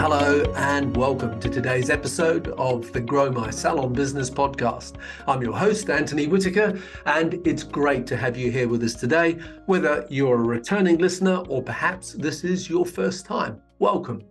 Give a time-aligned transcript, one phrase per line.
[0.00, 4.94] Hello, and welcome to today's episode of the Grow My Salon Business podcast.
[5.28, 9.32] I'm your host, Anthony Whitaker, and it's great to have you here with us today,
[9.66, 13.60] whether you're a returning listener or perhaps this is your first time.
[13.78, 14.22] Welcome.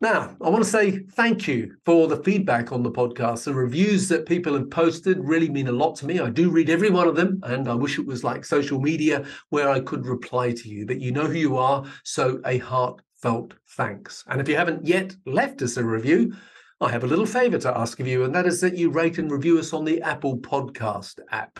[0.00, 3.44] Now, I want to say thank you for the feedback on the podcast.
[3.44, 6.20] The reviews that people have posted really mean a lot to me.
[6.20, 9.26] I do read every one of them, and I wish it was like social media
[9.50, 11.84] where I could reply to you, but you know who you are.
[12.04, 14.24] So, a heart heartfelt thanks.
[14.28, 16.34] And if you haven't yet left us a review,
[16.80, 19.18] I have a little favor to ask of you, and that is that you rate
[19.18, 21.58] and review us on the Apple Podcast app.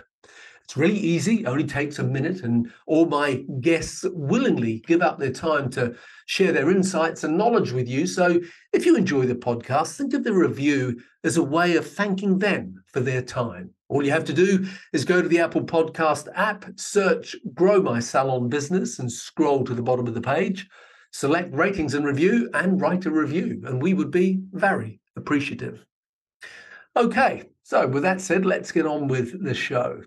[0.63, 5.33] It's really easy, only takes a minute, and all my guests willingly give up their
[5.33, 8.07] time to share their insights and knowledge with you.
[8.07, 8.41] So
[8.73, 12.83] if you enjoy the podcast, think of the review as a way of thanking them
[12.93, 13.71] for their time.
[13.89, 17.99] All you have to do is go to the Apple Podcast app, search Grow My
[17.99, 20.69] Salon Business, and scroll to the bottom of the page
[21.17, 25.83] select ratings and review, and write a review, and we would be very appreciative.
[26.95, 30.03] Okay, so with that said, let's get on with the show.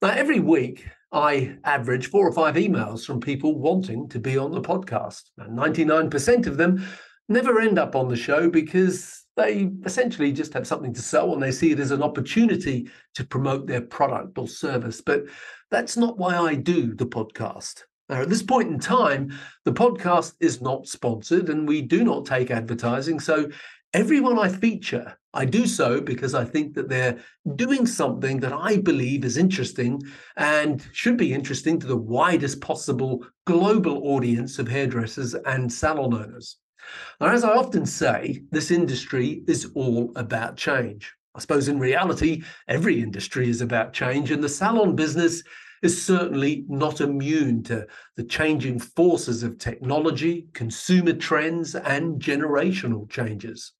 [0.00, 4.52] Now, every week, I average four or five emails from people wanting to be on
[4.52, 5.22] the podcast.
[5.38, 6.86] And 99% of them
[7.28, 11.42] never end up on the show because they essentially just have something to sell and
[11.42, 15.00] they see it as an opportunity to promote their product or service.
[15.00, 15.24] But
[15.72, 17.82] that's not why I do the podcast.
[18.10, 22.26] Now, at this point in time, the podcast is not sponsored and we do not
[22.26, 23.20] take advertising.
[23.20, 23.48] So,
[23.94, 27.18] everyone I feature, I do so because I think that they're
[27.54, 30.02] doing something that I believe is interesting
[30.36, 36.56] and should be interesting to the widest possible global audience of hairdressers and salon owners.
[37.20, 41.14] Now, as I often say, this industry is all about change.
[41.36, 45.44] I suppose in reality, every industry is about change, and the salon business
[45.82, 47.86] is certainly not immune to
[48.16, 53.72] the changing forces of technology, consumer trends, and generational changes.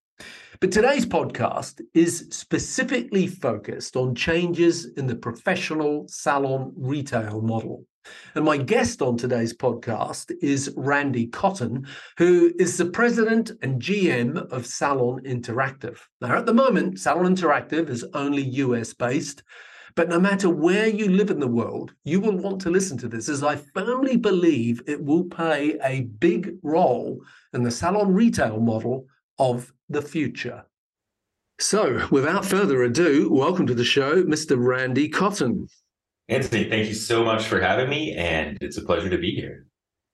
[0.61, 7.87] But today's podcast is specifically focused on changes in the professional salon retail model.
[8.35, 11.87] And my guest on today's podcast is Randy Cotten,
[12.19, 15.99] who is the president and GM of Salon Interactive.
[16.21, 19.43] Now, at the moment, Salon Interactive is only US based,
[20.01, 23.07] but no matter where you live in the world, you will want to listen to
[23.07, 27.23] this, as I firmly believe it will play a big role
[27.53, 29.05] in the salon retail model
[29.39, 30.65] of the future.
[31.59, 34.57] So, without further ado, welcome to the show, Mr.
[34.59, 35.69] Randy Cotten.
[36.31, 39.67] Anthony, thank you so much for having me, and it's a pleasure to be here.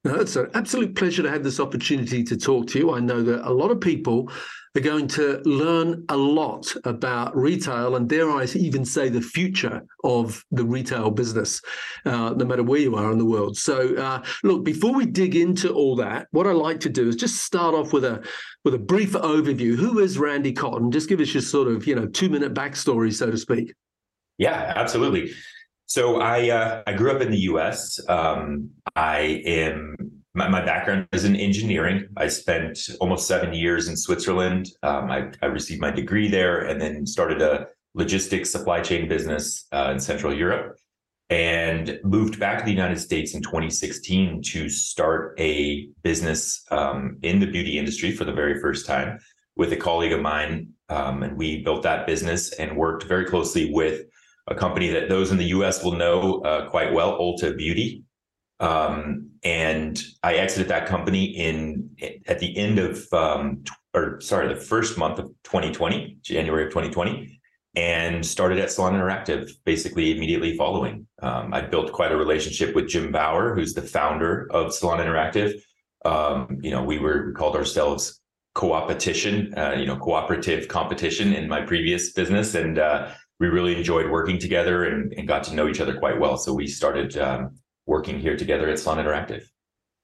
[0.03, 2.93] No, it's an absolute pleasure to have this opportunity to talk to you.
[2.93, 4.33] I know that a lot of people
[4.77, 9.83] are going to learn a lot about retail and, dare I even say, the future
[10.05, 11.61] of the retail business,
[12.05, 13.57] uh, no matter where you are in the world.
[13.57, 17.17] So, uh, look, before we dig into all that, what I like to do is
[17.17, 18.25] just start off with a
[18.65, 19.77] with a brief overview.
[19.77, 20.91] Who is Randy Cotten?
[20.91, 23.75] Just give us your sort of you know two minute backstory, so to speak.
[24.39, 25.33] Yeah, absolutely.
[25.87, 28.01] So I uh, I grew up in the U.S.
[28.09, 32.07] Um, I am my, my, background is in engineering.
[32.17, 34.69] I spent almost seven years in Switzerland.
[34.83, 39.67] Um, I, I, received my degree there, and then started a logistics supply chain business
[39.73, 40.77] uh, in Central Europe,
[41.31, 47.41] and moved back to the United States in 2016 to start a business um, in
[47.41, 49.19] the beauty industry for the very first time
[49.57, 53.73] with a colleague of mine, um, and we built that business and worked very closely
[53.73, 54.03] with
[54.49, 58.05] a company that those in the US will know uh, quite well, Ulta Beauty.
[58.61, 61.91] Um, and I exited that company in
[62.27, 63.65] at the end of um,
[63.97, 67.41] or sorry, the first month of 2020, January of 2020,
[67.75, 71.07] and started at Salon Interactive basically immediately following.
[71.23, 75.55] Um, I built quite a relationship with Jim Bauer, who's the founder of Salon Interactive.
[76.05, 78.21] Um, you know, we were we called ourselves
[78.55, 83.11] co-opetition, uh, you know, cooperative competition in my previous business, and uh,
[83.41, 86.39] we really enjoyed working together and, and, got to know each other quite well.
[86.39, 89.45] So we started um, working here together at Salon Interactive.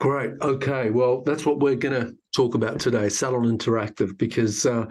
[0.01, 0.33] Great.
[0.41, 0.91] Okay.
[0.91, 4.87] Well, that's what we're going to talk about today, Salon Interactive, because uh,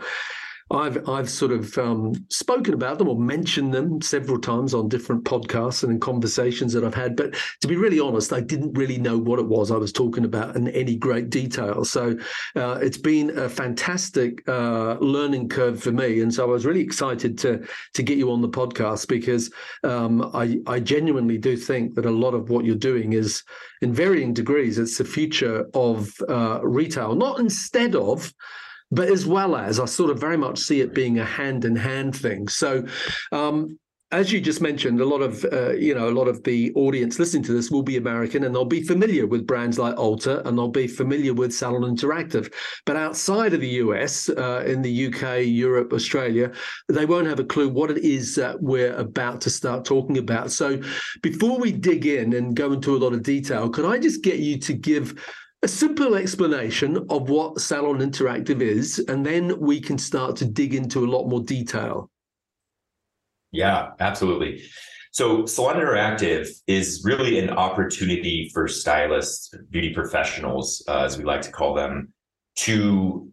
[0.71, 5.23] I've I've sort of um, spoken about them or mentioned them several times on different
[5.23, 7.15] podcasts and in conversations that I've had.
[7.15, 10.25] But to be really honest, I didn't really know what it was I was talking
[10.25, 11.83] about in any great detail.
[11.85, 12.17] So
[12.55, 16.81] uh, it's been a fantastic uh, learning curve for me, and so I was really
[16.81, 19.51] excited to to get you on the podcast because
[19.83, 23.43] um, I I genuinely do think that a lot of what you're doing is
[23.81, 28.33] in varying degrees it's the future of uh, retail, not instead of
[28.91, 31.75] but as well as I sort of very much see it being a hand in
[31.75, 32.47] hand thing.
[32.47, 32.85] So,
[33.31, 33.77] um,
[34.13, 37.17] as you just mentioned, a lot of uh, you know a lot of the audience
[37.17, 40.57] listening to this will be American, and they'll be familiar with brands like Ulta, and
[40.57, 42.51] they'll be familiar with Salon Interactive.
[42.85, 46.51] But outside of the US, uh, in the UK, Europe, Australia,
[46.89, 50.51] they won't have a clue what it is that we're about to start talking about.
[50.51, 50.81] So,
[51.21, 54.39] before we dig in and go into a lot of detail, could I just get
[54.39, 55.15] you to give
[55.63, 60.73] a simple explanation of what Salon Interactive is, and then we can start to dig
[60.73, 62.09] into a lot more detail.
[63.51, 64.63] Yeah, absolutely.
[65.11, 71.41] So, Salon Interactive is really an opportunity for stylists, beauty professionals, uh, as we like
[71.41, 72.13] to call them,
[72.55, 73.29] to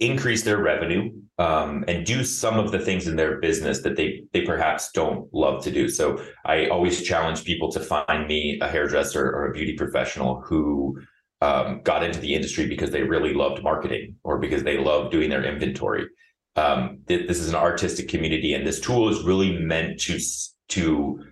[0.00, 4.22] increase their revenue um, and do some of the things in their business that they
[4.32, 5.88] they perhaps don't love to do.
[5.88, 10.98] So, I always challenge people to find me a hairdresser or a beauty professional who
[11.40, 15.30] um, got into the industry because they really loved marketing or because they loved doing
[15.30, 16.06] their inventory.
[16.56, 20.18] Um, th- this is an artistic community, and this tool is really meant to
[20.70, 21.24] to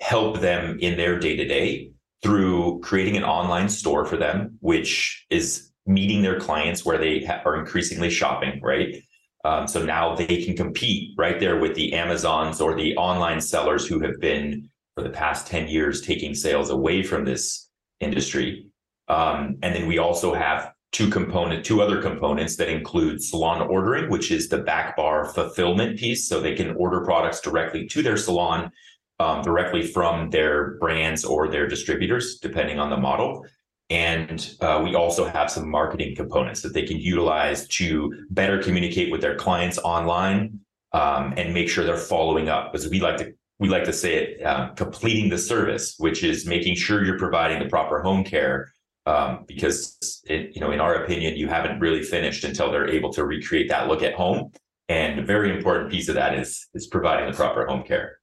[0.00, 1.90] help them in their day to day
[2.22, 7.40] through creating an online store for them, which is meeting their clients where they ha-
[7.44, 8.60] are increasingly shopping.
[8.62, 9.02] Right.
[9.42, 13.86] Um, so now they can compete right there with the Amazons or the online sellers
[13.86, 17.70] who have been for the past 10 years taking sales away from this
[18.00, 18.69] industry
[19.10, 24.08] um, and then we also have two component, two other components that include salon ordering,
[24.08, 26.28] which is the back bar fulfillment piece.
[26.28, 28.70] So they can order products directly to their salon,
[29.18, 33.44] um, directly from their brands or their distributors, depending on the model.
[33.90, 39.10] And uh, we also have some marketing components that they can utilize to better communicate
[39.10, 40.60] with their clients online
[40.92, 42.70] um, and make sure they're following up.
[42.70, 46.46] Because we like to we like to say it, uh, completing the service, which is
[46.46, 48.72] making sure you're providing the proper home care
[49.10, 53.12] um, because it, you know, in our opinion, you haven't really finished until they're able
[53.12, 54.52] to recreate that look at home.
[54.88, 58.18] And a very important piece of that is is providing the proper home care.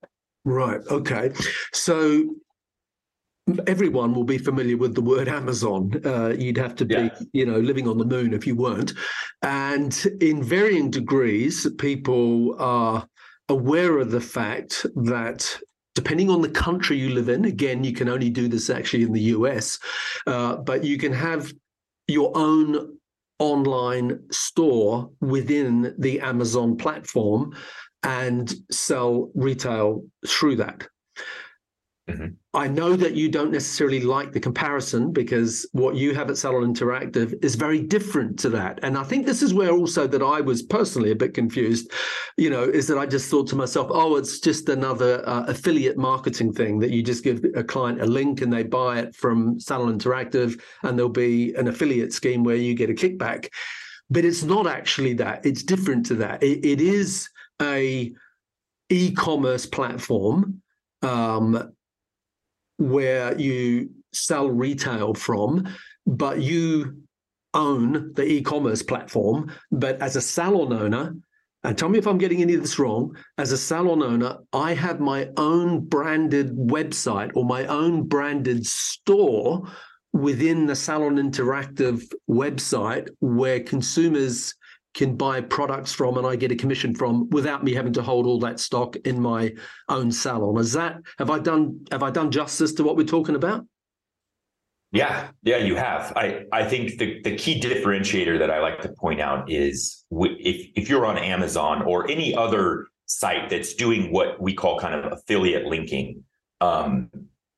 [0.45, 0.81] Right.
[0.89, 1.31] Okay.
[1.73, 2.35] So
[3.65, 5.91] everyone will be familiar with the word Amazon.
[6.05, 7.19] Uh, you'd have to be, yeah.
[7.33, 8.93] you know, living on the moon if you weren't.
[9.41, 13.07] And in varying degrees, people are
[13.49, 15.57] aware of the fact that
[15.97, 19.11] depending on the country you live in, again, you can only do this actually in
[19.11, 19.79] the US,
[20.27, 21.51] uh, but you can have
[22.07, 22.99] your own
[23.39, 27.57] online store within the Amazon platform
[28.03, 30.87] and sell retail through that.
[32.09, 32.27] Mm-hmm.
[32.53, 36.73] I know that you don't necessarily like the comparison because what you have at Salon
[36.73, 38.79] Interactive is very different to that.
[38.81, 41.91] And I think this is where also that I was personally a bit confused,
[42.37, 45.97] you know, is that I just thought to myself, oh, it's just another uh, affiliate
[45.97, 49.59] marketing thing that you just give a client a link and they buy it from
[49.59, 53.49] Salon Interactive and there'll be an affiliate scheme where you get a kickback.
[54.09, 55.45] But it's not actually that.
[55.45, 56.41] It's different to that.
[56.41, 57.29] it, it is
[57.61, 58.13] a
[58.89, 60.61] e-commerce platform
[61.01, 61.73] um,
[62.77, 65.67] where you sell retail from,
[66.05, 67.03] but you
[67.53, 69.51] own the e-commerce platform.
[69.71, 71.15] But as a salon owner,
[71.63, 74.73] and tell me if I'm getting any of this wrong, as a salon owner, I
[74.73, 79.67] have my own branded website or my own branded store
[80.13, 84.55] within the Salon Interactive website where consumers
[84.97, 88.25] can buy products from and I get a commission from without me having to hold
[88.25, 89.53] all that stock in my
[89.87, 90.57] own salon.
[90.57, 93.65] Is that have I done have I done justice to what we're talking about?
[94.91, 96.13] Yeah, yeah, you have.
[96.15, 100.71] I I think the the key differentiator that I like to point out is if
[100.75, 105.13] if you're on Amazon or any other site that's doing what we call kind of
[105.13, 106.23] affiliate linking,
[106.59, 107.09] um,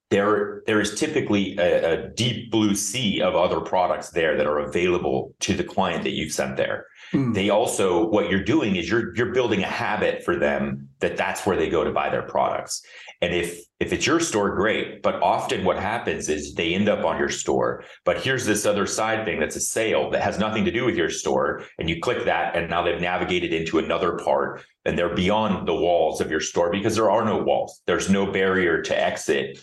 [0.09, 4.59] there there is typically a, a, deep blue sea of other products there that are
[4.59, 6.87] available to the client that you've sent there.
[7.13, 7.33] Mm.
[7.33, 11.45] They also what you're doing is you're you're building a habit for them that that's
[11.45, 12.81] where they go to buy their products.
[13.21, 15.03] And if if it's your store, great.
[15.03, 17.83] But often what happens is they end up on your store.
[18.03, 20.95] But here's this other side thing that's a sale that has nothing to do with
[20.95, 25.15] your store, and you click that, and now they've navigated into another part, and they're
[25.15, 27.81] beyond the walls of your store because there are no walls.
[27.85, 29.59] There's no barrier to exit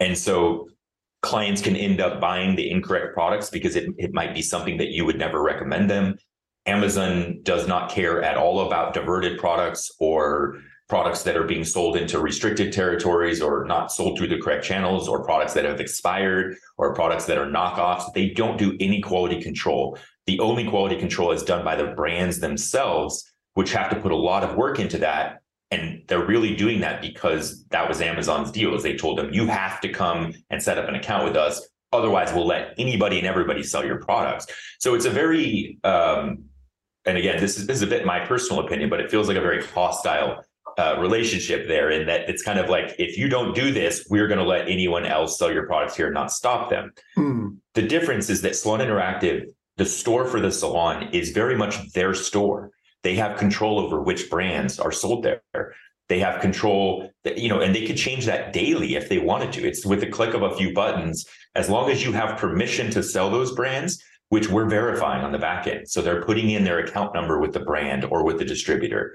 [0.00, 0.68] and so
[1.22, 4.90] clients can end up buying the incorrect products because it, it might be something that
[4.90, 6.16] you would never recommend them.
[6.66, 10.58] Amazon does not care at all about diverted products or
[10.88, 15.08] products that are being sold into restricted territories or not sold through the correct channels
[15.08, 18.12] or products that have expired or products that are knockoffs.
[18.12, 19.98] They don't do any quality control.
[20.26, 24.16] The only quality control is done by the brands themselves, which have to put a
[24.16, 25.40] lot of work into that.
[25.74, 28.74] And they're really doing that because that was Amazon's deal.
[28.74, 31.54] Is they told them you have to come and set up an account with us,
[31.92, 34.46] otherwise we'll let anybody and everybody sell your products.
[34.78, 36.44] So it's a very, um,
[37.06, 39.36] and again, this is this is a bit my personal opinion, but it feels like
[39.36, 40.30] a very hostile
[40.76, 44.26] uh, relationship there in that it's kind of like if you don't do this, we're
[44.26, 46.92] going to let anyone else sell your products here and not stop them.
[47.16, 47.58] Mm.
[47.74, 49.44] The difference is that Salon Interactive,
[49.76, 52.70] the store for the salon, is very much their store.
[53.04, 55.74] They have control over which brands are sold there.
[56.08, 59.52] They have control, that, you know, and they could change that daily if they wanted
[59.52, 59.66] to.
[59.66, 61.24] It's with the click of a few buttons.
[61.54, 65.38] As long as you have permission to sell those brands, which we're verifying on the
[65.38, 65.88] back end.
[65.88, 69.14] So they're putting in their account number with the brand or with the distributor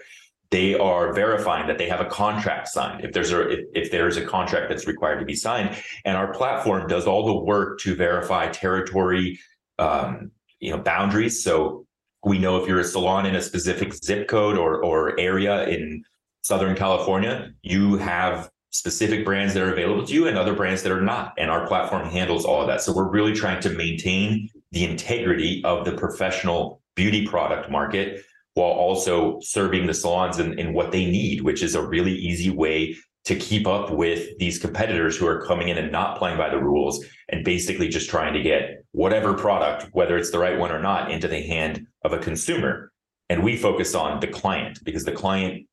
[0.52, 4.18] they are verifying that they have a contract signed if there's a if, if, there's
[4.18, 7.96] a contract that's required to be signed and our platform does all the work to
[7.96, 9.40] verify territory
[9.78, 11.86] um, you know boundaries so
[12.24, 16.04] we know if you're a salon in a specific zip code or or area in
[16.42, 20.92] southern california you have specific brands that are available to you and other brands that
[20.92, 21.34] are not.
[21.38, 22.82] And our platform handles all of that.
[22.82, 28.24] So we're really trying to maintain the integrity of the professional beauty product market
[28.54, 32.96] while also serving the salons in what they need, which is a really easy way
[33.26, 36.58] to keep up with these competitors who are coming in and not playing by the
[36.58, 40.82] rules and basically just trying to get whatever product, whether it's the right one or
[40.82, 42.92] not, into the hand of a consumer.
[43.30, 45.68] And we focus on the client because the client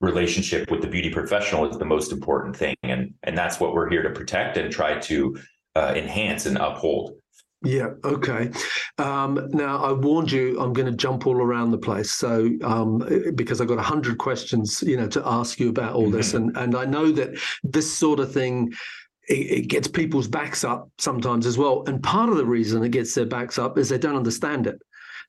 [0.00, 2.74] relationship with the beauty professional is the most important thing.
[2.82, 5.38] And, and that's what we're here to protect and try to
[5.76, 7.14] uh, enhance and uphold.
[7.64, 7.90] Yeah.
[8.04, 8.50] Okay.
[8.98, 12.12] Um, now I warned you I'm going to jump all around the place.
[12.12, 12.98] So um,
[13.34, 16.16] because I've got a hundred questions, you know, to ask you about all mm-hmm.
[16.16, 18.72] this, and and I know that this sort of thing.
[19.28, 22.88] It, it gets people's backs up sometimes as well, and part of the reason it
[22.88, 24.82] gets their backs up is they don't understand it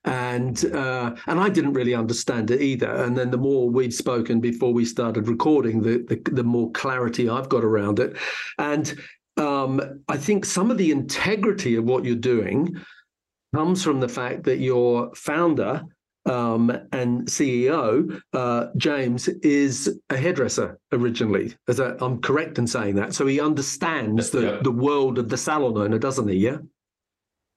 [0.06, 2.92] and uh, and I didn't really understand it either.
[2.92, 7.30] And then the more we'd spoken before we started recording, the, the the, more clarity
[7.30, 8.18] I've got around it.
[8.58, 8.96] And
[9.64, 12.76] um, I think some of the integrity of what you're doing
[13.54, 15.84] comes from the fact that your founder
[16.26, 21.54] um, and CEO, uh, James, is a hairdresser originally.
[21.68, 23.14] As i am correct in saying that.
[23.14, 24.60] So he understands the, yeah.
[24.62, 26.38] the world of the salon owner, doesn't he?
[26.38, 26.58] Yeah.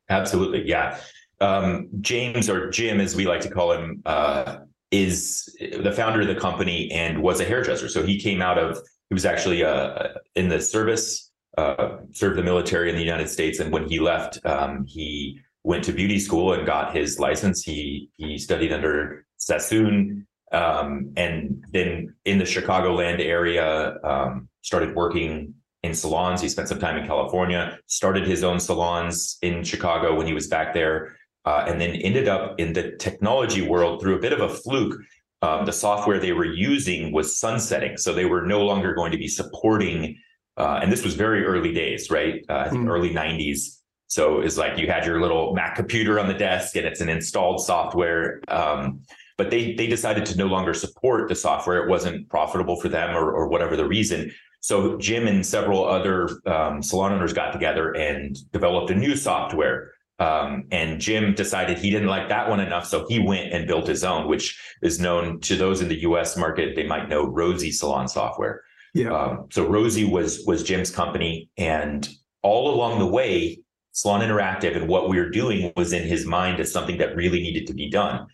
[0.08, 0.68] Absolutely.
[0.68, 0.98] Yeah.
[1.40, 4.58] Um, James, or Jim, as we like to call him, uh,
[4.90, 7.88] is the founder of the company and was a hairdresser.
[7.88, 8.78] So he came out of,
[9.10, 11.25] he was actually uh, in the service
[11.56, 15.82] uh, served the military in the United States, and when he left, um, he went
[15.84, 17.62] to beauty school and got his license.
[17.62, 25.54] He he studied under Sassoon, um, and then in the Chicagoland area, um, started working
[25.82, 26.40] in salons.
[26.40, 30.48] He spent some time in California, started his own salons in Chicago when he was
[30.48, 34.40] back there, uh, and then ended up in the technology world through a bit of
[34.40, 34.98] a fluke.
[35.42, 39.18] Um, the software they were using was sunsetting, so they were no longer going to
[39.18, 40.18] be supporting
[40.56, 42.44] uh, and this was very early days, right?
[42.48, 42.90] Uh, I think mm.
[42.90, 43.80] early 90s.
[44.08, 47.08] So it's like you had your little Mac computer on the desk and it's an
[47.08, 48.40] installed software.
[48.48, 49.02] Um,
[49.36, 51.84] but they they decided to no longer support the software.
[51.84, 54.32] It wasn't profitable for them or, or whatever the reason.
[54.60, 59.92] So Jim and several other um, salon owners got together and developed a new software.
[60.18, 63.86] Um, and Jim decided he didn't like that one enough, so he went and built
[63.86, 66.38] his own, which is known to those in the U.S.
[66.38, 66.74] market.
[66.74, 68.62] They might know Rosy Salon Software.
[68.96, 69.14] Yeah.
[69.14, 72.08] Um, so Rosy was was Jim's company, and
[72.42, 73.60] all along the way,
[73.92, 77.42] Salon Interactive and what we were doing was in his mind as something that really
[77.42, 78.26] needed to be done.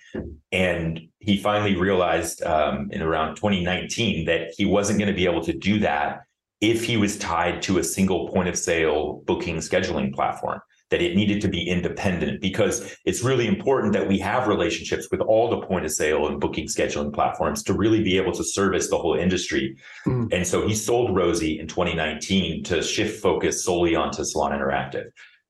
[0.52, 5.42] And he finally realized um, in around 2019 that he wasn't going to be able
[5.42, 6.20] to do that
[6.60, 10.60] if he was tied to a single point of sale booking scheduling platform
[10.92, 15.22] that it needed to be independent because it's really important that we have relationships with
[15.22, 18.90] all the point of sale and booking scheduling platforms to really be able to service
[18.90, 19.74] the whole industry.
[20.06, 20.28] Mm.
[20.32, 25.06] And so he sold Rosy in 2019 to shift focus solely onto Salon Interactive.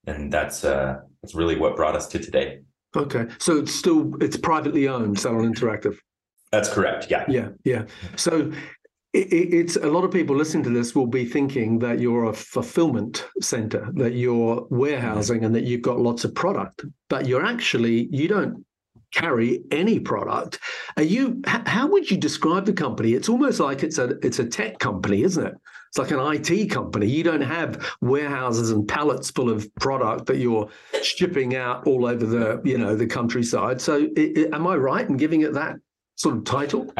[0.06, 2.60] And that's uh, that's really what brought us to today.
[2.94, 3.26] Okay.
[3.38, 5.96] So it's still it's privately owned, Salon Interactive.
[6.52, 7.10] That's correct.
[7.10, 7.24] Yeah.
[7.28, 7.48] Yeah.
[7.64, 7.86] Yeah.
[8.14, 8.52] So
[9.14, 13.26] it's a lot of people listening to this will be thinking that you're a fulfillment
[13.40, 18.26] center, that you're warehousing, and that you've got lots of product, but you're actually you
[18.26, 18.64] don't
[19.12, 20.58] carry any product.
[20.96, 21.42] Are you?
[21.46, 23.12] How would you describe the company?
[23.12, 25.54] It's almost like it's a it's a tech company, isn't it?
[25.88, 27.06] It's like an IT company.
[27.06, 30.70] You don't have warehouses and pallets full of product that you're
[31.02, 33.80] shipping out all over the you know the countryside.
[33.80, 35.76] So, it, it, am I right in giving it that
[36.16, 36.90] sort of title?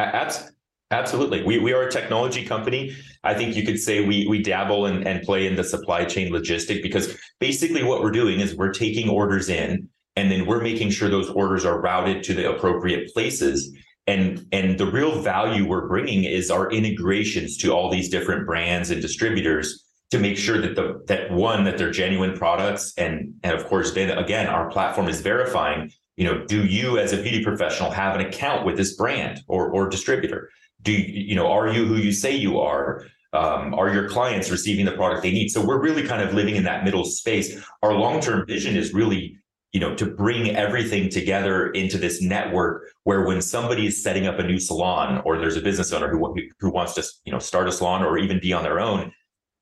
[0.93, 1.43] Absolutely.
[1.43, 2.95] We, we are a technology company.
[3.23, 6.31] I think you could say we we dabble and, and play in the supply chain
[6.31, 10.91] logistic because basically what we're doing is we're taking orders in and then we're making
[10.91, 13.75] sure those orders are routed to the appropriate places.
[14.05, 18.91] And and the real value we're bringing is our integrations to all these different brands
[18.91, 23.57] and distributors to make sure that the that one that they're genuine products and and
[23.57, 27.43] of course then again our platform is verifying you know do you as a beauty
[27.43, 30.49] professional have an account with this brand or or distributor
[30.83, 34.85] do you, know are you who you say you are um, are your clients receiving
[34.85, 37.93] the product they need so we're really kind of living in that middle space our
[37.93, 39.37] long-term vision is really
[39.71, 44.37] you know to bring everything together into this network where when somebody is setting up
[44.39, 47.67] a new salon or there's a business owner who who wants to you know start
[47.67, 49.11] a salon or even be on their own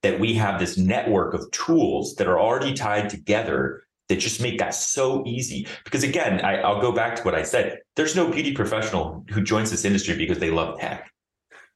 [0.03, 4.57] that we have this network of tools that are already tied together that just make
[4.59, 5.67] that so easy.
[5.83, 7.79] Because again, I, will go back to what I said.
[7.95, 11.11] There's no beauty professional who joins this industry because they love tech.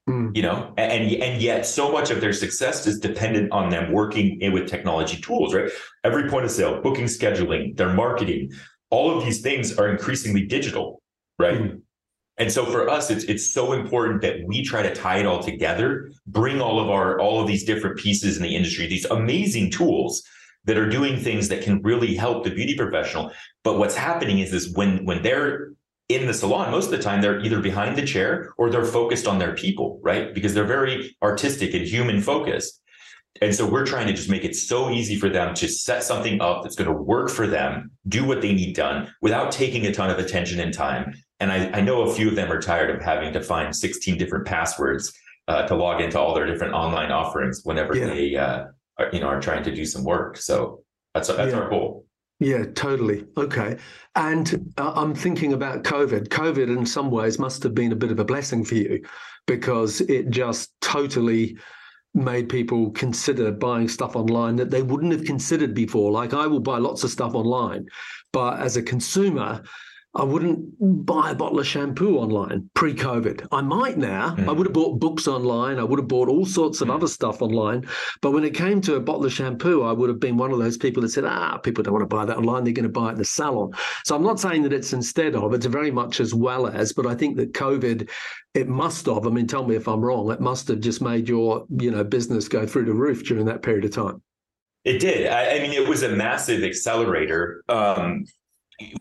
[0.07, 0.35] Mm.
[0.35, 4.39] You know, and and yet so much of their success is dependent on them working
[4.39, 5.71] in with technology tools, right?
[6.03, 8.51] Every point of sale, booking, scheduling, their marketing,
[8.91, 11.01] all of these things are increasingly digital,
[11.39, 11.59] right?
[11.59, 11.81] Mm.
[12.37, 15.41] And so for us, it's it's so important that we try to tie it all
[15.41, 19.71] together, bring all of our all of these different pieces in the industry, these amazing
[19.71, 20.21] tools
[20.65, 23.31] that are doing things that can really help the beauty professional.
[23.63, 25.71] But what's happening is this when when they're
[26.09, 29.27] in the salon, most of the time they're either behind the chair or they're focused
[29.27, 30.33] on their people, right?
[30.33, 32.81] Because they're very artistic and human focused.
[33.41, 36.39] And so we're trying to just make it so easy for them to set something
[36.41, 39.93] up that's going to work for them, do what they need done without taking a
[39.93, 41.13] ton of attention and time.
[41.39, 44.17] And I, I know a few of them are tired of having to find 16
[44.17, 45.11] different passwords
[45.47, 48.07] uh, to log into all their different online offerings whenever yeah.
[48.07, 48.65] they uh,
[48.97, 50.37] are, you know are trying to do some work.
[50.37, 50.83] So
[51.13, 51.59] that's that's yeah.
[51.59, 52.04] our goal.
[52.39, 53.25] Yeah, totally.
[53.37, 53.77] Okay.
[54.15, 56.27] And uh, I'm thinking about COVID.
[56.27, 59.03] COVID, in some ways, must have been a bit of a blessing for you
[59.47, 61.57] because it just totally
[62.13, 66.11] made people consider buying stuff online that they wouldn't have considered before.
[66.11, 67.87] Like, I will buy lots of stuff online,
[68.33, 69.61] but as a consumer,
[70.17, 73.47] I wouldn't buy a bottle of shampoo online pre COVID.
[73.51, 74.33] I might now.
[74.35, 74.47] Mm.
[74.47, 75.77] I would have bought books online.
[75.77, 76.95] I would have bought all sorts of mm.
[76.95, 77.85] other stuff online.
[78.21, 80.59] But when it came to a bottle of shampoo, I would have been one of
[80.59, 82.63] those people that said, ah, people don't want to buy that online.
[82.63, 83.73] They're going to buy it in the salon.
[84.05, 87.05] So I'm not saying that it's instead of, it's very much as well as, but
[87.05, 88.09] I think that COVID,
[88.53, 91.27] it must have, I mean, tell me if I'm wrong, it must have just made
[91.27, 94.21] your, you know, business go through the roof during that period of time.
[94.85, 95.27] It did.
[95.27, 97.63] I, I, mean, it was a massive accelerator.
[97.67, 98.23] Um,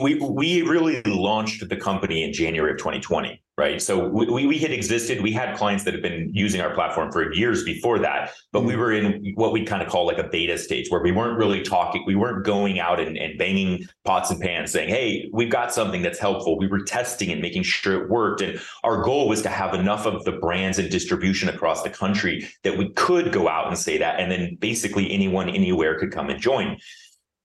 [0.00, 3.82] we we really launched the company in January of 2020, right?
[3.82, 5.20] So we we had existed.
[5.20, 8.72] We had clients that had been using our platform for years before that, but we
[8.72, 8.80] mm-hmm.
[8.80, 11.62] were in what we kind of call like a beta stage where we weren't really
[11.62, 12.04] talking.
[12.06, 16.02] We weren't going out and, and banging pots and pans saying, "Hey, we've got something
[16.02, 19.48] that's helpful." We were testing and making sure it worked, and our goal was to
[19.48, 23.66] have enough of the brands and distribution across the country that we could go out
[23.66, 26.78] and say that, and then basically anyone anywhere could come and join.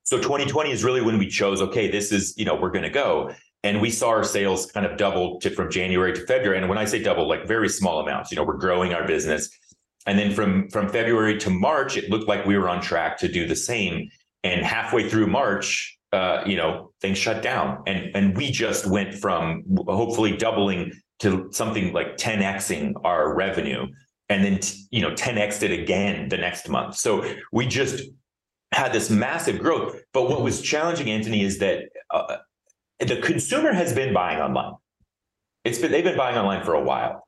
[0.10, 2.90] So 2020 is really when we chose, okay, this is, you know, we're going to
[2.90, 3.32] go.
[3.62, 6.58] And we saw our sales kind of double to, from January to February.
[6.58, 9.52] And when I say double, like very small amounts, you know, we're growing our business.
[10.08, 13.28] And then from from February to March, it looked like we were on track to
[13.28, 14.10] do the same.
[14.44, 17.84] And halfway through March, uh, you know, things shut down.
[17.86, 23.86] And and we just went from hopefully doubling to something like 10xing our revenue
[24.30, 24.60] and then
[24.92, 26.96] you know 10x it again the next month.
[26.96, 28.10] So we just
[28.72, 30.02] had this massive growth.
[30.14, 32.38] But what was challenging, Anthony, is that uh,
[33.00, 34.76] the consumer has been buying online.
[35.64, 37.26] It's been they've been buying online for a while.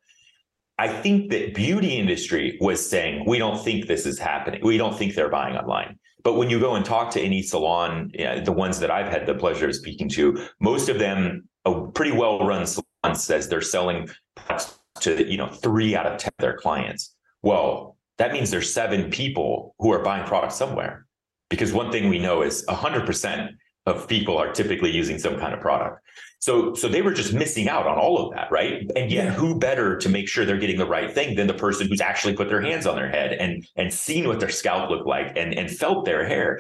[0.78, 4.62] I think that beauty industry was saying we don't think this is happening.
[4.64, 6.00] We don't think they're buying online.
[6.24, 9.12] But when you go and talk to any salon, you know, the ones that I've
[9.12, 13.62] had the pleasure of speaking to, most of them, a pretty well-run salon says they're
[13.62, 17.16] selling products to you know three out of ten of their clients.
[17.42, 21.06] Well, that means there's seven people who are buying products somewhere
[21.52, 23.50] because one thing we know is 100%
[23.86, 26.00] of people are typically using some kind of product.
[26.40, 28.90] So so they were just missing out on all of that, right?
[28.96, 31.88] And yet who better to make sure they're getting the right thing than the person
[31.88, 35.06] who's actually put their hands on their head and and seen what their scalp looked
[35.06, 36.60] like and and felt their hair.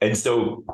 [0.00, 0.64] And so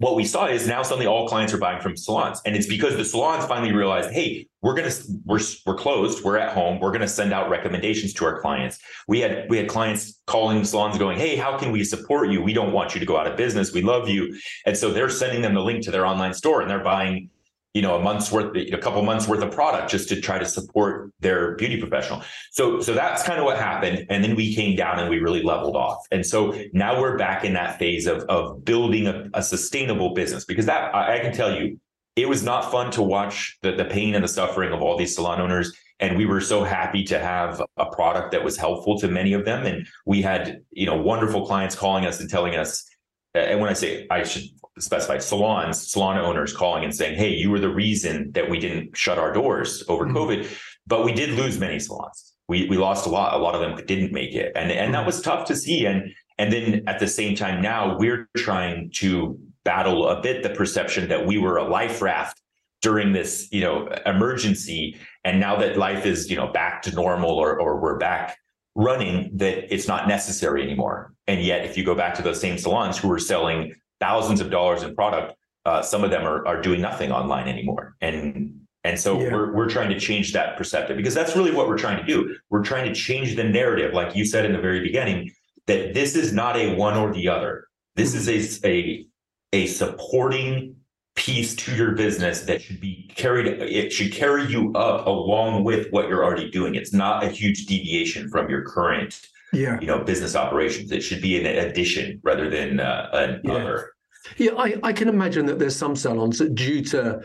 [0.00, 2.40] what we saw is now suddenly all clients are buying from salons.
[2.46, 6.38] And it's because the salons finally realized hey we're going to we're we're closed we're
[6.38, 8.78] at home we're going to send out recommendations to our clients.
[9.06, 12.42] We had we had clients calling salons going hey how can we support you?
[12.42, 13.74] We don't want you to go out of business.
[13.74, 14.34] We love you.
[14.64, 17.28] And so they're sending them the link to their online store and they're buying
[17.74, 20.44] you know a month's worth a couple months worth of product just to try to
[20.44, 22.22] support their beauty professional.
[22.50, 24.06] So so that's kind of what happened.
[24.10, 25.98] And then we came down and we really leveled off.
[26.10, 30.44] And so now we're back in that phase of of building a, a sustainable business
[30.44, 31.78] because that I, I can tell you
[32.16, 35.14] it was not fun to watch the, the pain and the suffering of all these
[35.14, 35.72] salon owners.
[36.00, 39.44] And we were so happy to have a product that was helpful to many of
[39.44, 39.64] them.
[39.64, 42.89] And we had you know wonderful clients calling us and telling us
[43.34, 44.44] and when i say i should
[44.80, 48.96] specify salons, salon owners calling and saying, "Hey, you were the reason that we didn't
[48.96, 50.16] shut our doors over mm-hmm.
[50.16, 52.34] COVID." But we did lose many salons.
[52.48, 53.34] We we lost a lot.
[53.34, 55.06] A lot of them didn't make it, and and that mm-hmm.
[55.06, 55.86] was tough to see.
[55.86, 60.50] And and then at the same time, now we're trying to battle a bit the
[60.50, 62.40] perception that we were a life raft
[62.82, 67.32] during this you know emergency and now that life is you know back to normal
[67.32, 68.38] or or we're back
[68.74, 72.58] running that it's not necessary anymore and yet if you go back to those same
[72.58, 76.60] salons who were selling thousands of dollars in product, uh, some of them are, are
[76.60, 77.94] doing nothing online anymore.
[78.00, 79.32] And and so yeah.
[79.32, 82.36] we're we're trying to change that perspective because that's really what we're trying to do.
[82.48, 85.30] We're trying to change the narrative, like you said in the very beginning,
[85.66, 87.68] that this is not a one or the other.
[87.94, 89.06] This is a a,
[89.52, 90.74] a supporting
[91.14, 95.90] piece to your business that should be carried it should carry you up along with
[95.90, 99.78] what you're already doing it's not a huge deviation from your current yeah.
[99.80, 103.08] you know business operations it should be an addition rather than uh,
[103.44, 103.92] another
[104.36, 107.20] yeah, yeah I, I can imagine that there's some salons that due to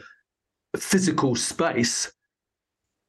[0.77, 2.11] physical space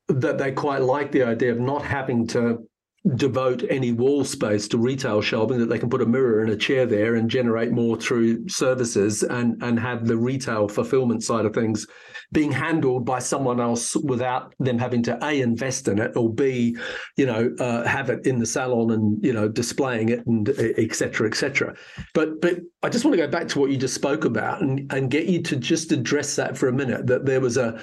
[0.08, 2.66] that they quite like the idea of not having to
[3.14, 6.56] devote any wall space to retail shelving that they can put a mirror and a
[6.56, 11.54] chair there and generate more through services and and have the retail fulfillment side of
[11.54, 11.86] things
[12.32, 16.76] being handled by someone else without them having to a invest in it or b
[17.16, 21.26] you know uh, have it in the salon and you know displaying it and etc
[21.26, 21.74] etc
[22.14, 24.90] but but i just want to go back to what you just spoke about and
[24.92, 27.80] and get you to just address that for a minute that there was a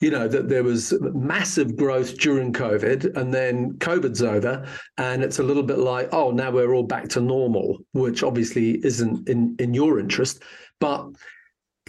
[0.00, 4.66] you know that there was massive growth during covid and then covid's over
[4.98, 8.84] and it's a little bit like oh now we're all back to normal which obviously
[8.84, 10.42] isn't in in your interest.
[10.80, 11.08] But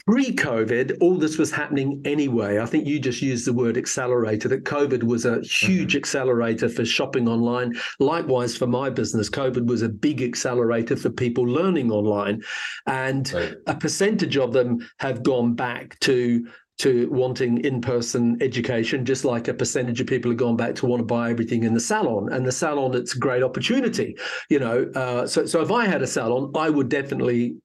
[0.08, 4.64] pre-covid all this was happening anyway i think you just used the word accelerator that
[4.64, 5.98] covid was a huge mm-hmm.
[5.98, 11.44] accelerator for shopping online likewise for my business covid was a big accelerator for people
[11.44, 12.42] learning online
[12.88, 13.56] and right.
[13.68, 16.46] a percentage of them have gone back to
[16.78, 21.00] to wanting in-person education, just like a percentage of people have gone back to want
[21.00, 22.32] to buy everything in the salon.
[22.34, 24.18] And the salon, it's a great opportunity,
[24.50, 24.92] you know.
[24.94, 27.56] Uh, so, so if I had a salon, I would definitely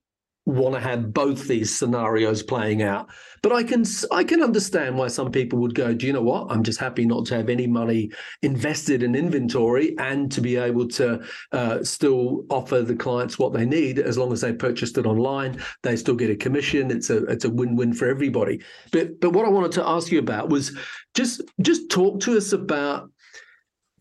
[0.47, 3.11] want to have both these scenarios playing out.
[3.43, 6.51] But I can I can understand why some people would go, do you know what?
[6.51, 8.11] I'm just happy not to have any money
[8.43, 11.23] invested in inventory and to be able to
[11.53, 15.63] uh, still offer the clients what they need as long as they purchased it online.
[15.83, 16.91] They still get a commission.
[16.91, 18.63] It's a it's a win-win for everybody.
[18.93, 20.77] But but what I wanted to ask you about was
[21.15, 23.11] just just talk to us about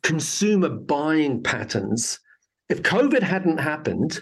[0.04, 2.20] consumer buying patterns.
[2.70, 4.22] If COVID hadn't happened,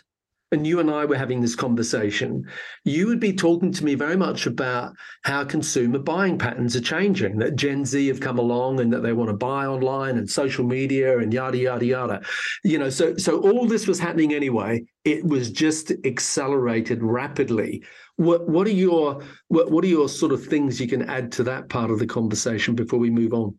[0.52, 2.46] and you and I were having this conversation,
[2.86, 7.38] you would be talking to me very much about how consumer buying patterns are changing,
[7.40, 10.64] that Gen Z have come along and that they want to buy online and social
[10.66, 12.22] media and yada yada yada.
[12.64, 14.86] You know, so so all this was happening anyway.
[15.04, 17.84] It was just accelerated rapidly.
[18.16, 21.44] What what are your what, what are your sort of things you can add to
[21.44, 23.58] that part of the conversation before we move on?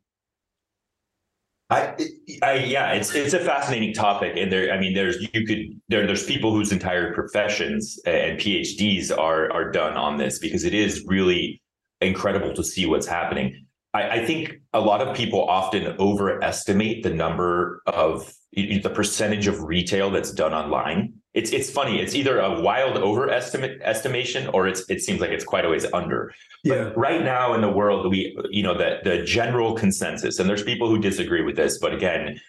[1.70, 1.94] I,
[2.42, 6.06] I, yeah, it's it's a fascinating topic, and there, I mean, there's you could there
[6.06, 11.04] there's people whose entire professions and PhDs are are done on this because it is
[11.06, 11.60] really
[12.00, 13.66] incredible to see what's happening.
[13.92, 19.62] I, I think a lot of people often overestimate the number of the percentage of
[19.62, 21.14] retail that's done online.
[21.38, 22.00] It's it's funny.
[22.00, 25.86] It's either a wild overestimate estimation or it's it seems like it's quite a ways
[25.92, 26.34] under.
[26.64, 26.74] Yeah.
[26.74, 30.64] But right now in the world, we you know the the general consensus, and there's
[30.64, 32.40] people who disagree with this, but again,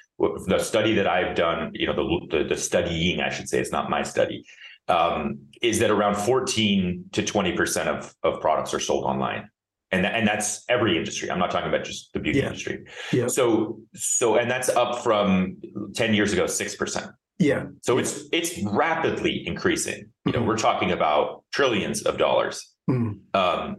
[0.48, 3.72] the study that I've done, you know, the the, the studying, I should say, it's
[3.72, 4.44] not my study,
[4.88, 9.52] um, is that around 14 to 20 percent of of products are sold online
[9.92, 11.30] and and that's every industry.
[11.30, 12.48] I'm not talking about just the beauty yeah.
[12.48, 12.86] industry.
[13.14, 13.28] Yeah.
[13.28, 15.58] So so and that's up from
[15.94, 17.12] 10 years ago, six percent.
[17.40, 17.68] Yeah.
[17.82, 20.10] So it's it's rapidly increasing.
[20.26, 20.48] You know, mm-hmm.
[20.48, 22.74] we're talking about trillions of dollars.
[22.90, 23.14] Mm-hmm.
[23.34, 23.78] Um,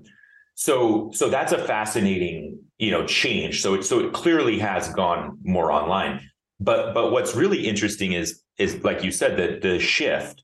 [0.54, 3.62] so so that's a fascinating you know change.
[3.62, 6.20] So it so it clearly has gone more online.
[6.58, 10.42] But but what's really interesting is is like you said that the shift.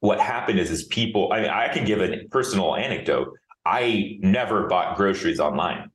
[0.00, 1.32] What happened is is people.
[1.32, 3.28] I, mean, I can give a personal anecdote
[3.64, 5.90] I never bought groceries online.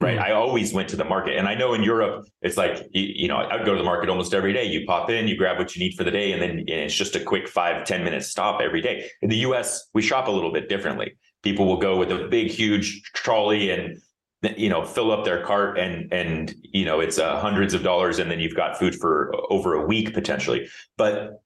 [0.00, 0.16] Right.
[0.16, 0.24] Mm-hmm.
[0.24, 1.38] I always went to the market.
[1.38, 3.84] And I know in Europe, it's like, you, you, know, I would go to the
[3.84, 4.64] market almost every day.
[4.64, 7.16] You pop in, you grab what you need for the day, and then it's just
[7.16, 9.08] a quick five ten minute stop every day.
[9.22, 11.16] In the US, we shop a little bit differently.
[11.42, 13.98] people will go with a big, huge trolley and
[14.56, 18.18] you know fill up their cart and and you know it's uh, hundreds of dollars
[18.18, 21.42] and then you've got food for over a week potentially but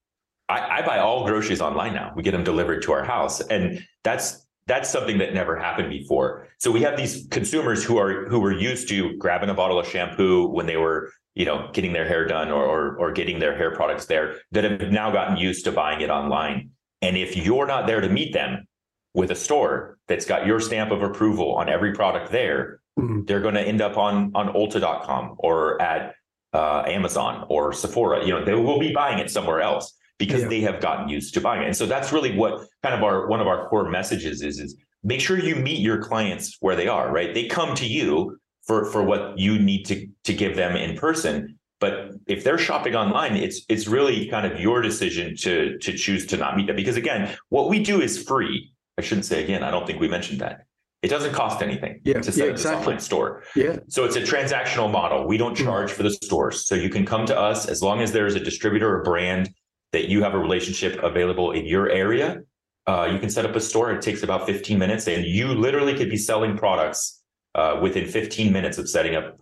[0.48, 3.86] I, I, buy all groceries online now we get them delivered to our house and
[4.02, 6.46] that's that's something that never happened before.
[6.59, 9.87] So we have these consumers who are who were used to grabbing a bottle of
[9.88, 13.56] shampoo when they were you know getting their hair done or, or, or getting their
[13.56, 16.70] hair products there that have now gotten used to buying it online.
[17.02, 18.68] And if you're not there to meet them
[19.12, 23.24] with a store that's got your stamp of approval on every product there mm-hmm.
[23.24, 26.14] they're going to end up on on ulta.com or at
[26.52, 28.24] uh, amazon or sephora.
[28.24, 30.48] You know they will be buying it somewhere else because yeah.
[30.48, 33.26] they have gotten used to buying it and so that's really what kind of our
[33.26, 36.87] one of our core messages is is make sure you meet your clients where they
[36.87, 40.76] are right they come to you for for what you need to to give them
[40.76, 45.78] in person but if they're shopping online it's it's really kind of your decision to
[45.78, 49.24] to choose to not meet them because again what we do is free i shouldn't
[49.24, 50.66] say again i don't think we mentioned that
[51.02, 52.76] it doesn't cost anything yeah, to set yeah, up exactly.
[52.76, 53.42] this online store.
[53.56, 53.78] Yeah.
[53.88, 55.26] So it's a transactional model.
[55.26, 55.64] We don't hmm.
[55.64, 55.96] charge mm-hmm.
[55.96, 56.66] for the stores.
[56.66, 59.50] So you can come to us as long as there's a distributor or brand
[59.92, 62.42] that you have a relationship available in your area.
[62.87, 63.92] Uh, you can set up a store.
[63.92, 67.22] It takes about 15 minutes, and you literally could be selling products
[67.55, 69.37] uh, within 15 minutes of setting up,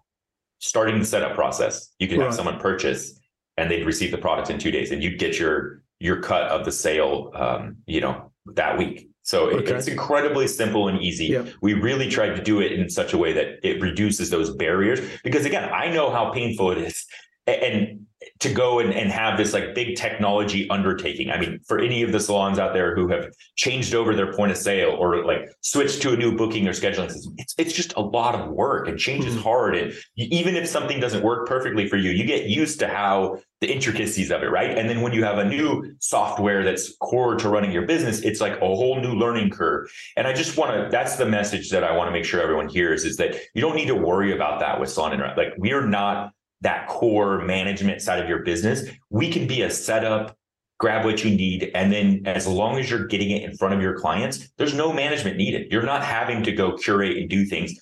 [0.59, 1.95] starting the setup process.
[1.99, 2.27] You can right.
[2.27, 3.19] have someone purchase
[3.57, 6.65] and they'd receive the product in two days, and you'd get your your cut of
[6.65, 9.09] the sale, um, you know, that week.
[9.23, 9.75] So okay.
[9.75, 11.39] it's incredibly simple and easy.
[11.61, 15.01] We really tried to do it in such a way that it reduces those barriers
[15.23, 17.05] because again, I know how painful it is.
[17.47, 18.07] And
[18.41, 21.31] to go and, and have this like big technology undertaking.
[21.31, 24.53] I mean, for any of the salons out there who have changed over their point
[24.53, 27.95] of sale or like switched to a new booking or scheduling system, it's, it's just
[27.97, 29.43] a lot of work and change is mm-hmm.
[29.43, 29.77] hard.
[29.77, 33.73] And even if something doesn't work perfectly for you, you get used to how the
[33.73, 34.79] intricacies of it, right?
[34.79, 38.41] And then when you have a new software that's core to running your business, it's
[38.41, 39.91] like a whole new learning curve.
[40.17, 42.69] And I just want to, that's the message that I want to make sure everyone
[42.69, 45.37] hears is that you don't need to worry about that with Salon Interact.
[45.37, 49.71] Like we are not that core management side of your business, we can be a
[49.71, 50.37] setup,
[50.79, 51.71] grab what you need.
[51.75, 54.93] And then as long as you're getting it in front of your clients, there's no
[54.93, 55.71] management needed.
[55.71, 57.75] You're not having to go curate and do things.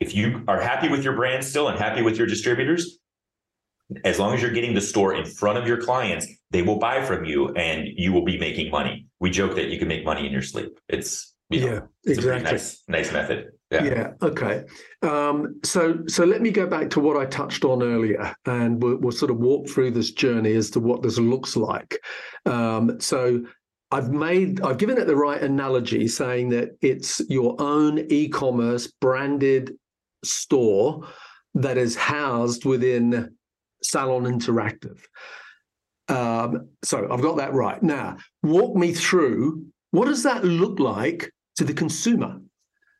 [0.00, 2.98] If you are happy with your brand still and happy with your distributors,
[4.04, 7.04] as long as you're getting the store in front of your clients, they will buy
[7.04, 9.06] from you and you will be making money.
[9.20, 10.78] We joke that you can make money in your sleep.
[10.88, 11.66] It's you know,
[12.04, 12.52] yeah, exactly.
[12.52, 13.52] nice, nice method.
[13.70, 13.84] Yeah.
[13.84, 14.12] yeah.
[14.22, 14.64] Okay.
[15.02, 18.96] Um, so so let me go back to what I touched on earlier, and we'll,
[18.98, 21.98] we'll sort of walk through this journey as to what this looks like.
[22.44, 23.44] Um, so
[23.90, 29.72] I've made I've given it the right analogy, saying that it's your own e-commerce branded
[30.24, 31.06] store
[31.54, 33.36] that is housed within
[33.82, 35.00] Salon Interactive.
[36.08, 37.82] Um, so I've got that right.
[37.82, 42.38] Now, walk me through what does that look like to the consumer?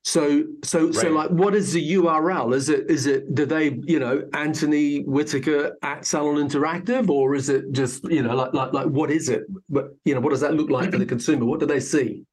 [0.07, 0.95] So so right.
[0.95, 2.55] so like what is the URL?
[2.55, 7.49] Is it is it do they, you know, Anthony Whitaker at Salon Interactive or is
[7.49, 9.43] it just, you know, like like like what is it?
[9.69, 11.45] But you know, what does that look like for the consumer?
[11.45, 12.25] What do they see?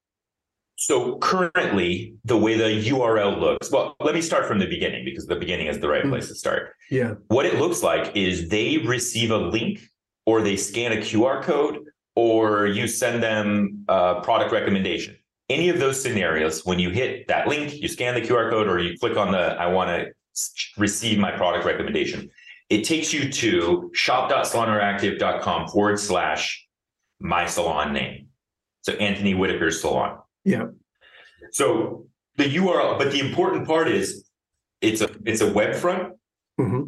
[0.75, 5.25] So currently the way the URL looks, well, let me start from the beginning because
[5.25, 6.09] the beginning is the right mm.
[6.09, 6.75] place to start.
[6.91, 7.15] Yeah.
[7.29, 9.79] What it looks like is they receive a link
[10.27, 11.79] or they scan a QR code
[12.15, 15.15] or you send them a product recommendation
[15.53, 18.79] any of those scenarios, when you hit that link, you scan the QR code or
[18.79, 20.11] you click on the I want to
[20.77, 22.29] receive my product recommendation,
[22.69, 26.67] it takes you to shop.saloninteractive.com forward slash
[27.19, 28.27] my salon name.
[28.81, 30.17] So Anthony Whitaker's salon.
[30.43, 30.67] Yeah.
[31.51, 34.25] So the URL, but the important part is
[34.81, 36.13] it's a it's a web front
[36.59, 36.83] mm-hmm.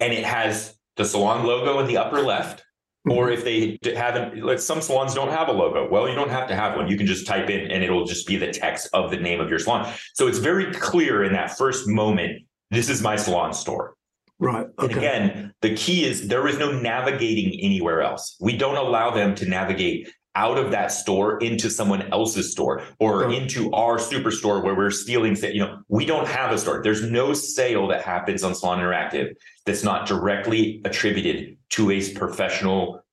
[0.00, 2.64] and it has the salon logo in the upper left
[3.08, 3.32] or mm-hmm.
[3.32, 3.44] if
[3.82, 5.88] they haven't, like some salons don't have a logo.
[5.88, 6.88] Well, you don't have to have one.
[6.88, 9.48] You can just type in and it'll just be the text of the name of
[9.48, 9.92] your salon.
[10.14, 13.94] So it's very clear in that first moment, this is my salon store.
[14.38, 14.66] Right.
[14.78, 14.84] Okay.
[14.84, 18.36] And again, the key is there is no navigating anywhere else.
[18.40, 23.24] We don't allow them to navigate out of that store into someone else's store or
[23.24, 23.30] oh.
[23.30, 26.82] into our superstore where we're stealing you know we don't have a store.
[26.82, 29.34] There's no sale that happens on salon interactive
[29.66, 33.04] that's not directly attributed to a professional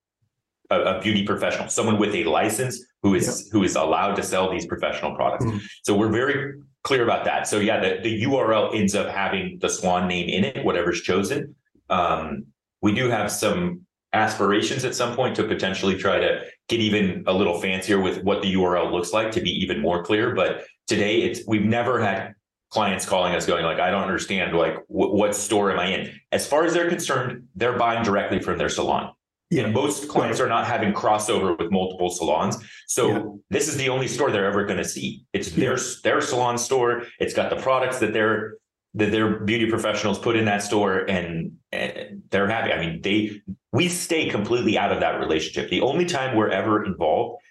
[0.69, 4.51] a, a beauty professional someone with a license who is who is allowed to sell
[4.51, 5.45] these professional products.
[5.45, 5.58] Mm-hmm.
[5.84, 6.53] so we're very
[6.84, 7.47] clear about that.
[7.47, 11.56] So yeah the, the url ends up having the salon name in it whatever's chosen.
[11.89, 12.45] Um,
[12.82, 17.34] we do have some aspirations at some point to potentially try to get even a
[17.34, 20.36] little fancier with what the URL looks like to be even more clear.
[20.36, 22.34] But today, it's we've never had
[22.69, 26.19] clients calling us going like, I don't understand like w- what store am I in?
[26.32, 29.13] As far as they're concerned, they're buying directly from their salon.
[29.49, 29.63] Yeah.
[29.63, 32.58] And most clients are not having crossover with multiple salons.
[32.88, 33.23] So yeah.
[33.49, 35.23] this is the only store they're ever going to see.
[35.32, 35.69] It's yeah.
[35.69, 37.03] their their salon store.
[37.19, 38.56] It's got the products that their
[38.98, 42.72] that their beauty professionals put in that store and, and they're happy.
[42.72, 45.70] I mean, they we stay completely out of that relationship.
[45.70, 47.42] The only time we're ever involved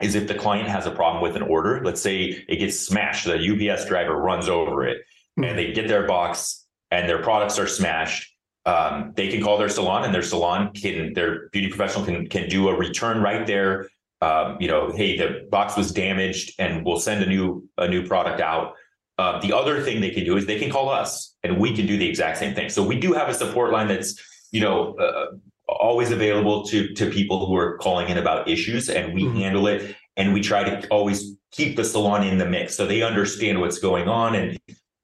[0.00, 1.82] is if the client has a problem with an order.
[1.82, 5.44] Let's say it gets smashed, the UPS driver runs over it, mm-hmm.
[5.44, 8.36] and they get their box and their products are smashed
[8.66, 12.48] um, they can call their salon and their salon can their beauty professional can can
[12.48, 13.88] do a return right there
[14.20, 18.04] um, you know hey the box was damaged and we'll send a new a new
[18.06, 18.74] product out
[19.18, 21.86] uh, the other thing they can do is they can call us and we can
[21.86, 24.20] do the exact same thing so we do have a support line that's
[24.52, 25.26] you know uh,
[25.68, 29.38] always available to to people who are calling in about issues and we mm-hmm.
[29.38, 33.02] handle it and we try to always keep the salon in the mix so they
[33.02, 34.58] understand what's going on and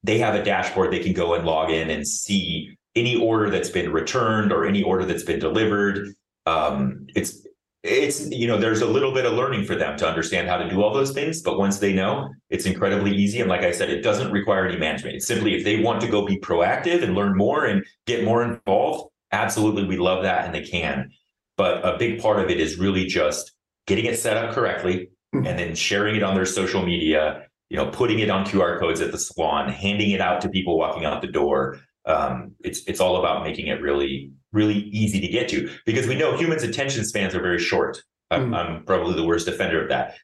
[0.05, 3.71] they have a dashboard they can go and log in and see any order that's
[3.71, 6.15] been returned or any order that's been delivered.
[6.47, 7.42] Um, it's
[7.83, 10.69] it's you know there's a little bit of learning for them to understand how to
[10.71, 13.41] do all those things but once they know it's incredibly easy.
[13.41, 15.17] And like i said it doesn't require any management.
[15.17, 18.43] It's simply if they want to go be proactive and learn more and get more
[18.43, 21.11] involved absolutely we love that and they can.
[21.57, 23.53] But a big part of it is really just
[23.87, 25.47] getting it set up correctly mm-hmm.
[25.47, 29.01] and then sharing it on their social media you know putting it on qr codes
[29.01, 31.81] at the salon handing it out to people walking out the door.
[32.05, 36.15] Um, it's it's all about making it really really easy to get to because we
[36.15, 38.03] know humans' attention spans are very short.
[38.31, 38.57] I'm, mm.
[38.57, 40.17] I'm probably the worst offender of that.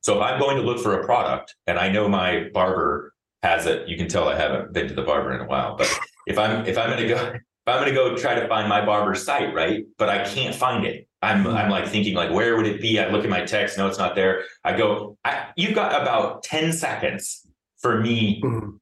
[0.00, 3.66] So if I'm going to look for a product and I know my barber has
[3.66, 5.76] it, you can tell I haven't been to the barber in a while.
[5.76, 5.92] But
[6.26, 8.68] if I'm if I'm going to go if I'm going to go try to find
[8.68, 9.84] my barber's site, right?
[9.98, 11.08] But I can't find it.
[11.20, 11.54] I'm mm.
[11.54, 12.98] I'm like thinking like where would it be?
[13.00, 14.44] I look at my text, no, it's not there.
[14.64, 17.46] I go, I, you've got about ten seconds
[17.80, 18.78] for me mm